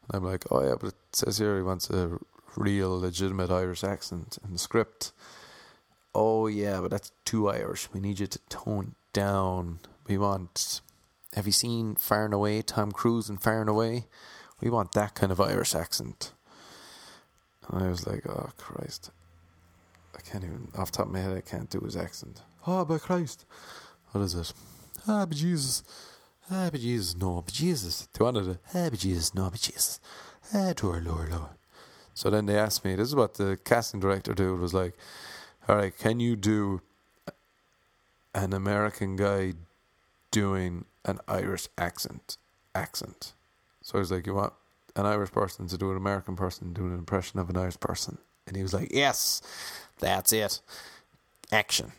And 0.03 0.17
I'm 0.17 0.29
like, 0.29 0.43
oh 0.51 0.63
yeah, 0.63 0.75
but 0.79 0.89
it 0.89 0.95
says 1.13 1.37
here 1.37 1.55
he 1.55 1.63
wants 1.63 1.89
a 1.89 2.19
real, 2.57 2.99
legitimate 2.99 3.51
Irish 3.51 3.83
accent 3.83 4.37
in 4.43 4.51
the 4.53 4.59
script. 4.59 5.13
Oh 6.13 6.47
yeah, 6.47 6.81
but 6.81 6.91
that's 6.91 7.11
too 7.23 7.49
Irish. 7.49 7.89
We 7.93 7.99
need 7.99 8.19
you 8.19 8.27
to 8.27 8.39
tone 8.49 8.95
down. 9.13 9.79
We 10.07 10.17
want. 10.17 10.81
Have 11.35 11.45
you 11.45 11.51
seen 11.51 11.95
Far 11.95 12.25
and 12.25 12.33
Away? 12.33 12.61
Tom 12.61 12.91
Cruise 12.91 13.29
in 13.29 13.37
Far 13.37 13.61
and 13.61 13.69
Away. 13.69 14.05
We 14.61 14.69
want 14.69 14.93
that 14.93 15.15
kind 15.15 15.31
of 15.31 15.41
Irish 15.41 15.75
accent. 15.75 16.31
And 17.69 17.83
I 17.83 17.89
was 17.89 18.05
like, 18.07 18.25
oh 18.27 18.51
Christ, 18.57 19.11
I 20.15 20.21
can't 20.21 20.43
even 20.43 20.69
off 20.77 20.91
the 20.91 20.97
top 20.97 21.07
of 21.07 21.11
my 21.11 21.19
head. 21.19 21.35
I 21.35 21.41
can't 21.41 21.69
do 21.69 21.79
his 21.79 21.95
accent. 21.95 22.41
Oh, 22.65 22.85
by 22.85 22.97
Christ, 22.97 23.45
what 24.11 24.21
is 24.21 24.33
it? 24.33 24.53
Ah, 25.07 25.25
but 25.25 25.37
Jesus. 25.37 25.83
Ah, 26.49 26.69
but 26.71 26.79
Jesus, 26.79 27.15
no, 27.15 27.41
but 27.43 27.53
Jesus. 27.53 28.07
They 28.13 28.23
wanted 28.23 28.47
it. 28.47 28.57
Ah, 28.73 28.89
but 28.89 28.99
Jesus, 28.99 29.33
no, 29.33 29.49
but 29.49 29.59
Jesus. 29.59 29.99
Ah, 30.53 30.73
to 30.75 30.91
our. 30.91 31.49
So 32.13 32.29
then 32.29 32.45
they 32.45 32.57
asked 32.57 32.85
me, 32.85 32.95
this 32.95 33.09
is 33.09 33.15
what 33.15 33.33
the 33.33 33.57
casting 33.65 33.99
director 33.99 34.33
dude 34.33 34.59
was 34.59 34.73
like, 34.73 34.93
all 35.67 35.75
right, 35.75 35.97
can 35.97 36.19
you 36.19 36.35
do 36.35 36.81
an 38.33 38.53
American 38.53 39.15
guy 39.15 39.53
doing 40.31 40.85
an 41.03 41.19
Irish 41.27 41.67
accent? 41.77 42.37
Accent. 42.73 43.33
So 43.81 43.97
I 43.97 43.99
was 43.99 44.11
like, 44.11 44.27
you 44.27 44.35
want 44.35 44.53
an 44.95 45.05
Irish 45.05 45.31
person 45.31 45.67
to 45.67 45.77
do 45.77 45.91
an 45.91 45.97
American 45.97 46.35
person 46.35 46.73
doing 46.73 46.93
an 46.93 46.99
impression 46.99 47.39
of 47.39 47.49
an 47.49 47.57
Irish 47.57 47.79
person? 47.79 48.17
And 48.47 48.55
he 48.55 48.63
was 48.63 48.73
like, 48.73 48.93
yes, 48.93 49.41
that's 49.99 50.33
it. 50.33 50.61
Action. 51.51 51.91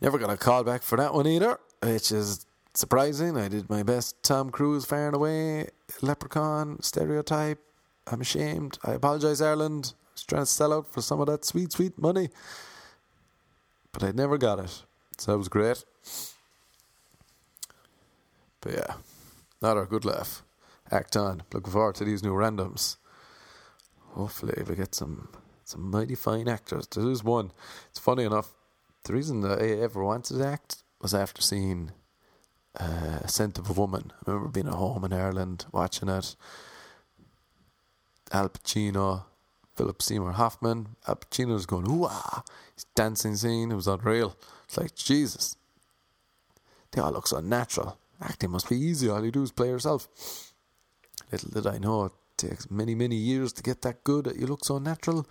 Never 0.00 0.18
got 0.18 0.30
a 0.30 0.36
call 0.36 0.62
back 0.62 0.82
for 0.82 0.96
that 0.96 1.12
one 1.12 1.26
either, 1.26 1.58
which 1.82 2.12
is 2.12 2.46
surprising. 2.74 3.36
I 3.36 3.48
did 3.48 3.68
my 3.68 3.82
best 3.82 4.22
Tom 4.22 4.50
Cruise 4.50 4.84
far 4.84 5.06
and 5.06 5.16
away, 5.16 5.68
leprechaun, 6.00 6.80
stereotype. 6.82 7.58
I'm 8.06 8.20
ashamed. 8.20 8.78
I 8.84 8.92
apologize, 8.92 9.42
Ireland. 9.42 9.94
I 9.96 10.12
was 10.14 10.22
trying 10.24 10.42
to 10.42 10.46
sell 10.46 10.72
out 10.72 10.92
for 10.92 11.02
some 11.02 11.20
of 11.20 11.26
that 11.26 11.44
sweet, 11.44 11.72
sweet 11.72 11.98
money. 11.98 12.30
But 13.92 14.04
I 14.04 14.12
never 14.12 14.38
got 14.38 14.60
it. 14.60 14.82
So 15.18 15.32
that 15.32 15.38
was 15.38 15.48
great. 15.48 15.84
But 18.60 18.72
yeah, 18.72 18.94
not 19.60 19.76
a 19.76 19.84
good 19.84 20.04
laugh. 20.04 20.42
Act 20.90 21.16
on. 21.16 21.42
Looking 21.52 21.72
forward 21.72 21.96
to 21.96 22.04
these 22.04 22.22
new 22.22 22.32
randoms. 22.32 22.96
Hopefully, 24.12 24.62
we 24.66 24.74
get 24.74 24.94
some 24.94 25.28
some 25.68 25.90
mighty 25.90 26.14
fine 26.14 26.48
actors. 26.48 26.86
There 26.86 27.10
is 27.10 27.22
one. 27.22 27.52
It's 27.90 27.98
funny 27.98 28.24
enough. 28.24 28.54
The 29.04 29.12
reason 29.12 29.42
that 29.42 29.60
I 29.60 29.66
ever 29.82 30.02
wanted 30.02 30.38
to 30.38 30.46
act 30.46 30.82
was 31.00 31.14
after 31.14 31.42
seeing 31.42 31.92
uh, 32.78 33.26
Scent 33.26 33.58
of 33.58 33.68
a 33.68 33.72
Woman. 33.72 34.12
I 34.26 34.30
remember 34.30 34.50
being 34.50 34.68
at 34.68 34.74
home 34.74 35.04
in 35.04 35.12
Ireland 35.12 35.66
watching 35.72 36.08
it. 36.08 36.36
Al 38.32 38.48
Pacino, 38.48 39.24
Philip 39.76 40.02
Seymour 40.02 40.32
Hoffman. 40.32 40.96
Al 41.06 41.16
Pacino 41.16 41.52
was 41.52 41.66
going, 41.66 41.88
ooh 41.90 42.08
his 42.74 42.84
dancing 42.94 43.36
scene, 43.36 43.70
it 43.70 43.76
was 43.76 43.86
unreal. 43.86 44.36
It's 44.64 44.76
like, 44.76 44.94
Jesus, 44.94 45.56
they 46.92 47.00
all 47.00 47.12
look 47.12 47.26
so 47.26 47.40
natural. 47.40 47.98
Acting 48.20 48.50
must 48.50 48.68
be 48.68 48.76
easy, 48.76 49.08
all 49.08 49.24
you 49.24 49.30
do 49.30 49.42
is 49.42 49.52
play 49.52 49.68
yourself. 49.68 50.08
Little 51.30 51.50
did 51.50 51.66
I 51.66 51.78
know 51.78 52.12
takes 52.38 52.70
many, 52.70 52.94
many 52.94 53.16
years 53.16 53.52
to 53.54 53.62
get 53.62 53.82
that 53.82 54.04
good 54.04 54.24
that 54.24 54.36
you 54.36 54.46
look 54.46 54.64
so 54.64 54.78
natural. 54.78 55.26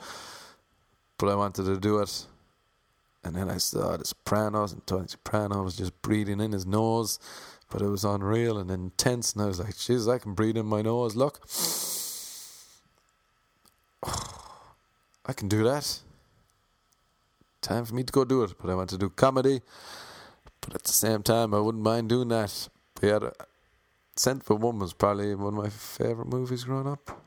But 1.17 1.29
I 1.29 1.35
wanted 1.35 1.65
to 1.65 1.79
do 1.79 1.99
it. 1.99 2.27
And 3.23 3.35
then 3.35 3.49
I 3.49 3.57
saw 3.57 3.97
The 3.97 4.05
Sopranos, 4.05 4.73
and 4.73 4.85
Tony 4.85 5.07
Soprano 5.07 5.63
was 5.63 5.75
just 5.75 5.99
breathing 6.01 6.39
in 6.39 6.51
his 6.51 6.65
nose, 6.65 7.19
but 7.69 7.81
it 7.81 7.87
was 7.87 8.05
unreal 8.05 8.57
and 8.57 8.69
intense. 8.69 9.33
And 9.33 9.41
I 9.41 9.47
was 9.47 9.59
like, 9.59 9.75
Jesus, 9.77 10.07
I 10.07 10.19
can 10.19 10.33
breathe 10.33 10.57
in 10.57 10.65
my 10.65 10.81
nose. 10.81 11.15
Look. 11.15 11.45
I 15.25 15.33
can 15.33 15.49
do 15.49 15.63
that. 15.63 15.99
Time 17.61 17.83
for 17.83 17.95
me 17.95 18.03
to 18.03 18.13
go 18.13 18.23
do 18.23 18.43
it. 18.43 18.53
But 18.61 18.69
I 18.69 18.75
want 18.75 18.91
to 18.91 18.97
do 18.97 19.09
comedy. 19.09 19.61
But 20.61 20.75
at 20.75 20.83
the 20.83 20.93
same 20.93 21.23
time, 21.23 21.53
I 21.53 21.59
wouldn't 21.59 21.83
mind 21.83 22.09
doing 22.09 22.29
that. 22.29 22.69
But 22.93 23.03
yeah, 23.03 23.29
Scent 24.17 24.43
for 24.43 24.55
Woman 24.55 24.81
was 24.81 24.93
probably 24.93 25.35
one 25.35 25.57
of 25.57 25.63
my 25.63 25.69
favourite 25.69 26.29
movies 26.29 26.63
growing 26.63 26.87
up. 26.87 27.21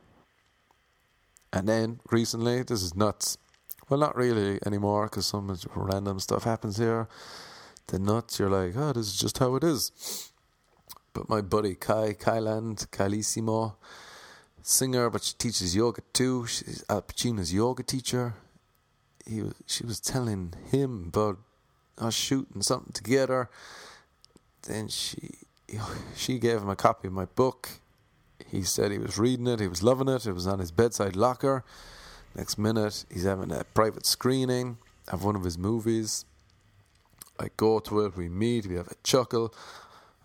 And 1.52 1.68
then 1.68 2.00
recently, 2.10 2.62
this 2.62 2.82
is 2.82 2.96
nuts. 2.96 3.38
Well, 3.88 4.00
not 4.00 4.16
really 4.16 4.58
anymore 4.66 5.06
because 5.06 5.26
some 5.26 5.56
random 5.74 6.18
stuff 6.20 6.44
happens 6.44 6.78
here. 6.78 7.08
The 7.86 7.98
nuts, 7.98 8.38
you're 8.38 8.50
like, 8.50 8.76
oh, 8.76 8.92
this 8.92 9.06
is 9.06 9.16
just 9.16 9.38
how 9.38 9.54
it 9.56 9.64
is. 9.64 10.32
But 11.12 11.28
my 11.28 11.40
buddy 11.40 11.74
Kai, 11.74 12.14
Kailand, 12.14 12.88
Kailissimo, 12.90 13.74
singer, 14.62 15.10
but 15.10 15.22
she 15.22 15.34
teaches 15.34 15.74
yoga 15.74 16.02
too. 16.12 16.46
She's 16.46 16.84
Al 16.88 17.02
Pacino's 17.02 17.52
yoga 17.52 17.82
teacher. 17.82 18.34
He 19.26 19.42
was, 19.42 19.54
she 19.66 19.84
was 19.84 20.00
telling 20.00 20.54
him 20.70 21.06
about 21.08 21.38
us 21.98 22.14
shooting 22.14 22.62
something 22.62 22.92
together. 22.92 23.48
Then 24.62 24.88
she 24.88 25.30
she 26.16 26.38
gave 26.38 26.58
him 26.58 26.68
a 26.68 26.76
copy 26.76 27.08
of 27.08 27.14
my 27.14 27.26
book. 27.26 27.68
He 28.46 28.62
said 28.62 28.90
he 28.90 28.98
was 28.98 29.18
reading 29.18 29.46
it, 29.46 29.60
he 29.60 29.68
was 29.68 29.82
loving 29.82 30.08
it. 30.08 30.26
It 30.26 30.32
was 30.32 30.46
on 30.46 30.58
his 30.58 30.72
bedside 30.72 31.16
locker. 31.16 31.64
Next 32.34 32.58
minute, 32.58 33.04
he's 33.12 33.24
having 33.24 33.52
a 33.52 33.64
private 33.74 34.06
screening 34.06 34.78
of 35.08 35.24
one 35.24 35.36
of 35.36 35.44
his 35.44 35.58
movies. 35.58 36.24
I 37.38 37.48
go 37.56 37.80
to 37.80 38.00
it, 38.04 38.16
we 38.16 38.28
meet, 38.28 38.66
we 38.66 38.76
have 38.76 38.88
a 38.88 38.94
chuckle. 39.02 39.54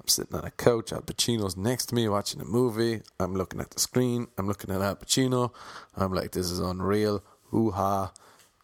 I'm 0.06 0.08
sitting 0.08 0.36
on 0.36 0.46
a 0.46 0.52
couch. 0.52 0.94
Al 0.94 1.02
Pacino's 1.02 1.58
next 1.58 1.88
to 1.88 1.96
me 1.96 2.08
watching 2.08 2.42
a 2.42 2.46
movie. 2.46 3.02
I'm 3.20 3.34
looking 3.34 3.60
at 3.60 3.72
the 3.72 3.80
screen. 3.80 4.28
I'm 4.38 4.48
looking 4.48 4.70
at 4.70 4.82
Al 4.82 4.96
Pacino. 4.96 5.52
I'm 5.96 6.14
like, 6.14 6.32
this 6.32 6.52
is 6.52 6.60
unreal. 6.60 7.24
Hoo 7.46 7.72
ha. 7.72 8.12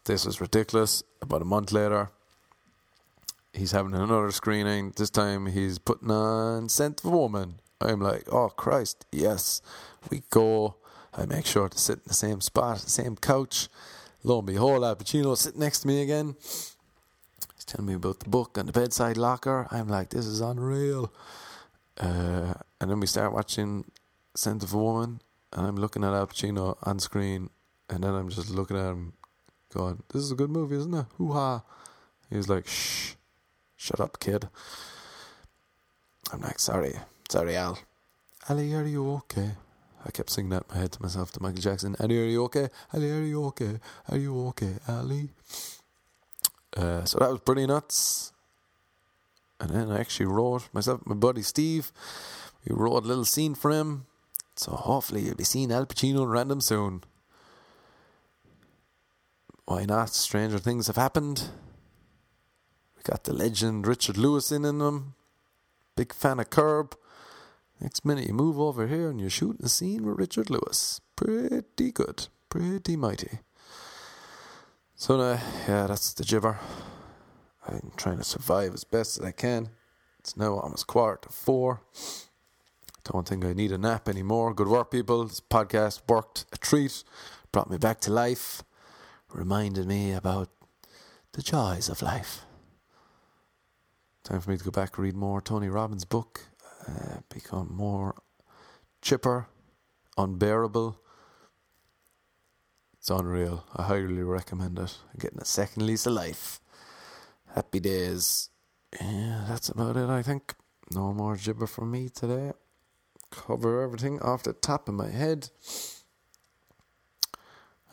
This 0.04 0.24
is 0.24 0.40
ridiculous. 0.40 1.02
About 1.20 1.42
a 1.42 1.44
month 1.44 1.72
later, 1.72 2.10
he's 3.52 3.72
having 3.72 3.94
another 3.94 4.30
screening. 4.30 4.92
This 4.96 5.10
time 5.10 5.46
he's 5.46 5.78
putting 5.78 6.10
on 6.10 6.68
Scent 6.68 7.00
of 7.04 7.12
a 7.12 7.16
Woman. 7.16 7.60
I'm 7.80 8.00
like, 8.00 8.24
oh 8.32 8.48
Christ, 8.48 9.06
yes. 9.12 9.60
We 10.10 10.22
go. 10.30 10.76
I 11.14 11.26
make 11.26 11.46
sure 11.46 11.68
to 11.68 11.78
sit 11.78 11.98
in 11.98 12.04
the 12.06 12.14
same 12.14 12.40
spot, 12.40 12.78
the 12.78 12.90
same 12.90 13.16
couch. 13.16 13.68
Lo 14.24 14.38
and 14.38 14.46
behold, 14.46 14.84
Al 14.84 14.96
Pacino 14.96 15.36
sitting 15.36 15.60
next 15.60 15.80
to 15.80 15.88
me 15.88 16.02
again. 16.02 16.36
He's 17.54 17.64
telling 17.66 17.86
me 17.86 17.94
about 17.94 18.20
the 18.20 18.30
book 18.30 18.56
and 18.56 18.68
the 18.68 18.72
bedside 18.72 19.16
locker. 19.16 19.66
I'm 19.70 19.88
like, 19.88 20.10
this 20.10 20.26
is 20.26 20.40
unreal. 20.40 21.12
Uh, 21.98 22.54
and 22.80 22.90
then 22.90 23.00
we 23.00 23.06
start 23.06 23.32
watching 23.32 23.84
Scent 24.34 24.62
of 24.62 24.72
a 24.72 24.78
Woman, 24.78 25.20
and 25.52 25.66
I'm 25.66 25.76
looking 25.76 26.02
at 26.04 26.14
Al 26.14 26.26
Pacino 26.26 26.78
on 26.84 26.98
screen, 26.98 27.50
and 27.90 28.02
then 28.02 28.14
I'm 28.14 28.30
just 28.30 28.50
looking 28.50 28.78
at 28.78 28.86
him 28.86 29.12
going, 29.74 30.02
This 30.12 30.22
is 30.22 30.32
a 30.32 30.36
good 30.36 30.50
movie, 30.50 30.76
isn't 30.76 30.94
it? 30.94 31.06
Hoo 31.18 31.32
ha. 31.32 31.62
He 32.30 32.36
was 32.36 32.48
like, 32.48 32.66
Shh, 32.66 33.14
shut 33.82 34.00
up, 34.00 34.20
kid. 34.20 34.48
I'm 36.32 36.40
like, 36.40 36.60
Sorry, 36.60 36.94
sorry, 37.28 37.56
Al. 37.56 37.78
Ali, 38.48 38.74
are 38.74 38.86
you 38.86 39.10
okay? 39.14 39.50
I 40.04 40.10
kept 40.10 40.30
singing 40.30 40.50
that 40.50 40.64
in 40.68 40.74
my 40.74 40.80
head 40.82 40.92
to 40.92 41.02
myself 41.02 41.32
to 41.32 41.42
Michael 41.42 41.60
Jackson. 41.60 41.96
Ali, 41.98 42.18
are 42.20 42.26
you 42.26 42.44
okay? 42.44 42.68
Ali, 42.94 43.10
are 43.10 43.24
you 43.24 43.44
okay? 43.46 43.80
Are 44.08 44.16
you 44.16 44.46
okay, 44.48 44.74
Ali? 44.88 45.30
Uh, 46.76 47.04
so 47.04 47.18
that 47.18 47.30
was 47.30 47.40
pretty 47.40 47.66
nuts. 47.66 48.32
And 49.60 49.70
then 49.70 49.90
I 49.90 50.00
actually 50.00 50.26
wrote 50.26 50.68
myself, 50.72 51.00
my 51.04 51.14
buddy 51.14 51.42
Steve. 51.42 51.92
We 52.64 52.74
wrote 52.74 53.04
a 53.04 53.06
little 53.06 53.24
scene 53.24 53.54
for 53.54 53.70
him. 53.70 54.06
So 54.54 54.72
hopefully 54.72 55.22
you'll 55.22 55.36
be 55.36 55.44
seeing 55.44 55.72
Al 55.72 55.86
Pacino 55.86 56.22
in 56.22 56.28
random 56.28 56.60
soon. 56.60 57.02
Why 59.66 59.84
not? 59.84 60.10
Stranger 60.10 60.58
things 60.58 60.86
have 60.86 60.96
happened. 60.96 61.50
Got 63.04 63.24
the 63.24 63.32
legend 63.32 63.86
Richard 63.86 64.16
Lewis 64.16 64.52
in 64.52 64.64
in 64.64 64.78
them. 64.78 65.14
Big 65.96 66.12
fan 66.12 66.38
of 66.38 66.50
Curb. 66.50 66.96
Next 67.80 68.04
minute 68.04 68.26
you 68.26 68.32
move 68.32 68.60
over 68.60 68.86
here 68.86 69.10
and 69.10 69.20
you're 69.20 69.28
shooting 69.28 69.66
a 69.66 69.68
scene 69.68 70.06
with 70.06 70.18
Richard 70.18 70.50
Lewis. 70.50 71.00
Pretty 71.16 71.90
good. 71.90 72.28
Pretty 72.48 72.96
mighty. 72.96 73.40
So 74.94 75.20
uh, 75.20 75.40
yeah, 75.66 75.88
that's 75.88 76.14
the 76.14 76.22
gibber. 76.22 76.60
I'm 77.66 77.90
trying 77.96 78.18
to 78.18 78.24
survive 78.24 78.72
as 78.74 78.84
best 78.84 79.18
as 79.18 79.26
I 79.26 79.32
can. 79.32 79.70
It's 80.20 80.36
now 80.36 80.54
almost 80.58 80.86
quarter 80.86 81.18
to 81.22 81.28
four. 81.28 81.80
Don't 83.04 83.26
think 83.26 83.44
I 83.44 83.52
need 83.52 83.72
a 83.72 83.78
nap 83.78 84.08
anymore. 84.08 84.54
Good 84.54 84.68
work, 84.68 84.92
people. 84.92 85.24
This 85.24 85.40
podcast 85.40 86.02
worked 86.08 86.44
a 86.52 86.56
treat. 86.56 87.02
Brought 87.50 87.68
me 87.68 87.78
back 87.78 88.00
to 88.02 88.12
life. 88.12 88.62
Reminded 89.32 89.88
me 89.88 90.12
about 90.12 90.50
the 91.32 91.42
joys 91.42 91.88
of 91.88 92.00
life. 92.00 92.44
Time 94.24 94.40
for 94.40 94.50
me 94.50 94.56
to 94.56 94.64
go 94.64 94.70
back 94.70 94.96
and 94.96 95.04
read 95.04 95.16
more 95.16 95.40
Tony 95.40 95.68
Robbins' 95.68 96.04
book. 96.04 96.42
Uh, 96.86 97.18
become 97.28 97.74
more 97.74 98.14
chipper, 99.00 99.48
unbearable. 100.16 100.98
It's 102.98 103.10
unreal. 103.10 103.64
I 103.74 103.82
highly 103.82 104.22
recommend 104.22 104.78
it. 104.78 104.96
I'm 105.12 105.18
getting 105.18 105.40
a 105.40 105.44
second 105.44 105.86
lease 105.86 106.06
of 106.06 106.12
life. 106.12 106.60
Happy 107.52 107.80
days. 107.80 108.50
Yeah, 109.00 109.44
that's 109.48 109.68
about 109.68 109.96
it, 109.96 110.08
I 110.08 110.22
think. 110.22 110.54
No 110.94 111.12
more 111.12 111.36
gibber 111.36 111.66
from 111.66 111.90
me 111.90 112.08
today. 112.08 112.52
Cover 113.30 113.82
everything 113.82 114.20
off 114.20 114.44
the 114.44 114.52
top 114.52 114.88
of 114.88 114.94
my 114.94 115.08
head. 115.08 115.48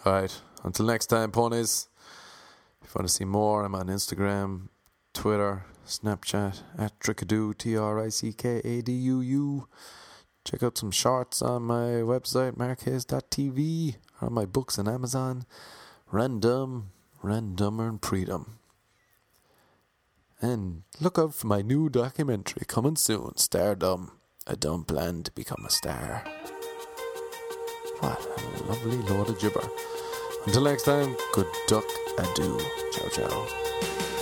Alright, 0.05 0.41
until 0.63 0.85
next 0.85 1.07
time, 1.07 1.31
ponies. 1.31 1.87
If 2.83 2.89
you 2.89 2.99
want 2.99 3.07
to 3.07 3.13
see 3.13 3.25
more, 3.25 3.65
I'm 3.65 3.75
on 3.75 3.87
Instagram, 3.87 4.69
Twitter, 5.13 5.65
Snapchat, 5.89 6.62
at 6.78 6.99
Trickadoo, 6.99 7.58
T 7.58 7.75
R 7.75 7.99
I 7.99 8.10
C 8.10 8.32
K 8.32 8.62
A 8.63 8.82
D 8.82 8.91
U 8.93 9.21
U. 9.21 9.67
Check 10.45 10.63
out 10.63 10.78
some 10.78 10.91
shorts 10.91 11.41
on 11.41 11.63
my 11.63 12.02
website, 12.06 12.58
marquez.tv, 12.58 13.95
on 14.21 14.34
my 14.34 14.45
books 14.45 14.80
on 14.80 14.88
Amazon. 14.88 15.45
Random, 16.12 16.91
randomer, 17.23 17.89
and 17.89 18.02
predom. 18.02 18.45
And 20.41 20.84
look 20.99 21.19
out 21.19 21.34
for 21.34 21.47
my 21.47 21.62
new 21.62 21.89
documentary 21.89 22.63
coming 22.65 22.95
soon, 22.95 23.38
Stardom. 23.38 24.12
I 24.47 24.56
don't 24.56 24.88
plan 24.88 25.23
to 25.23 25.32
become 25.32 25.65
a 25.65 25.69
star. 25.69 26.23
What 27.99 28.25
a 28.25 28.63
lovely 28.63 28.97
Lord 28.97 29.30
of 29.30 29.39
Gibber. 29.39 29.67
Until 30.45 30.63
next 30.63 30.84
time, 30.84 31.15
good 31.34 31.47
duck 31.67 31.86
adieu. 32.17 32.60
Ciao, 32.93 33.10
ciao. 33.10 34.18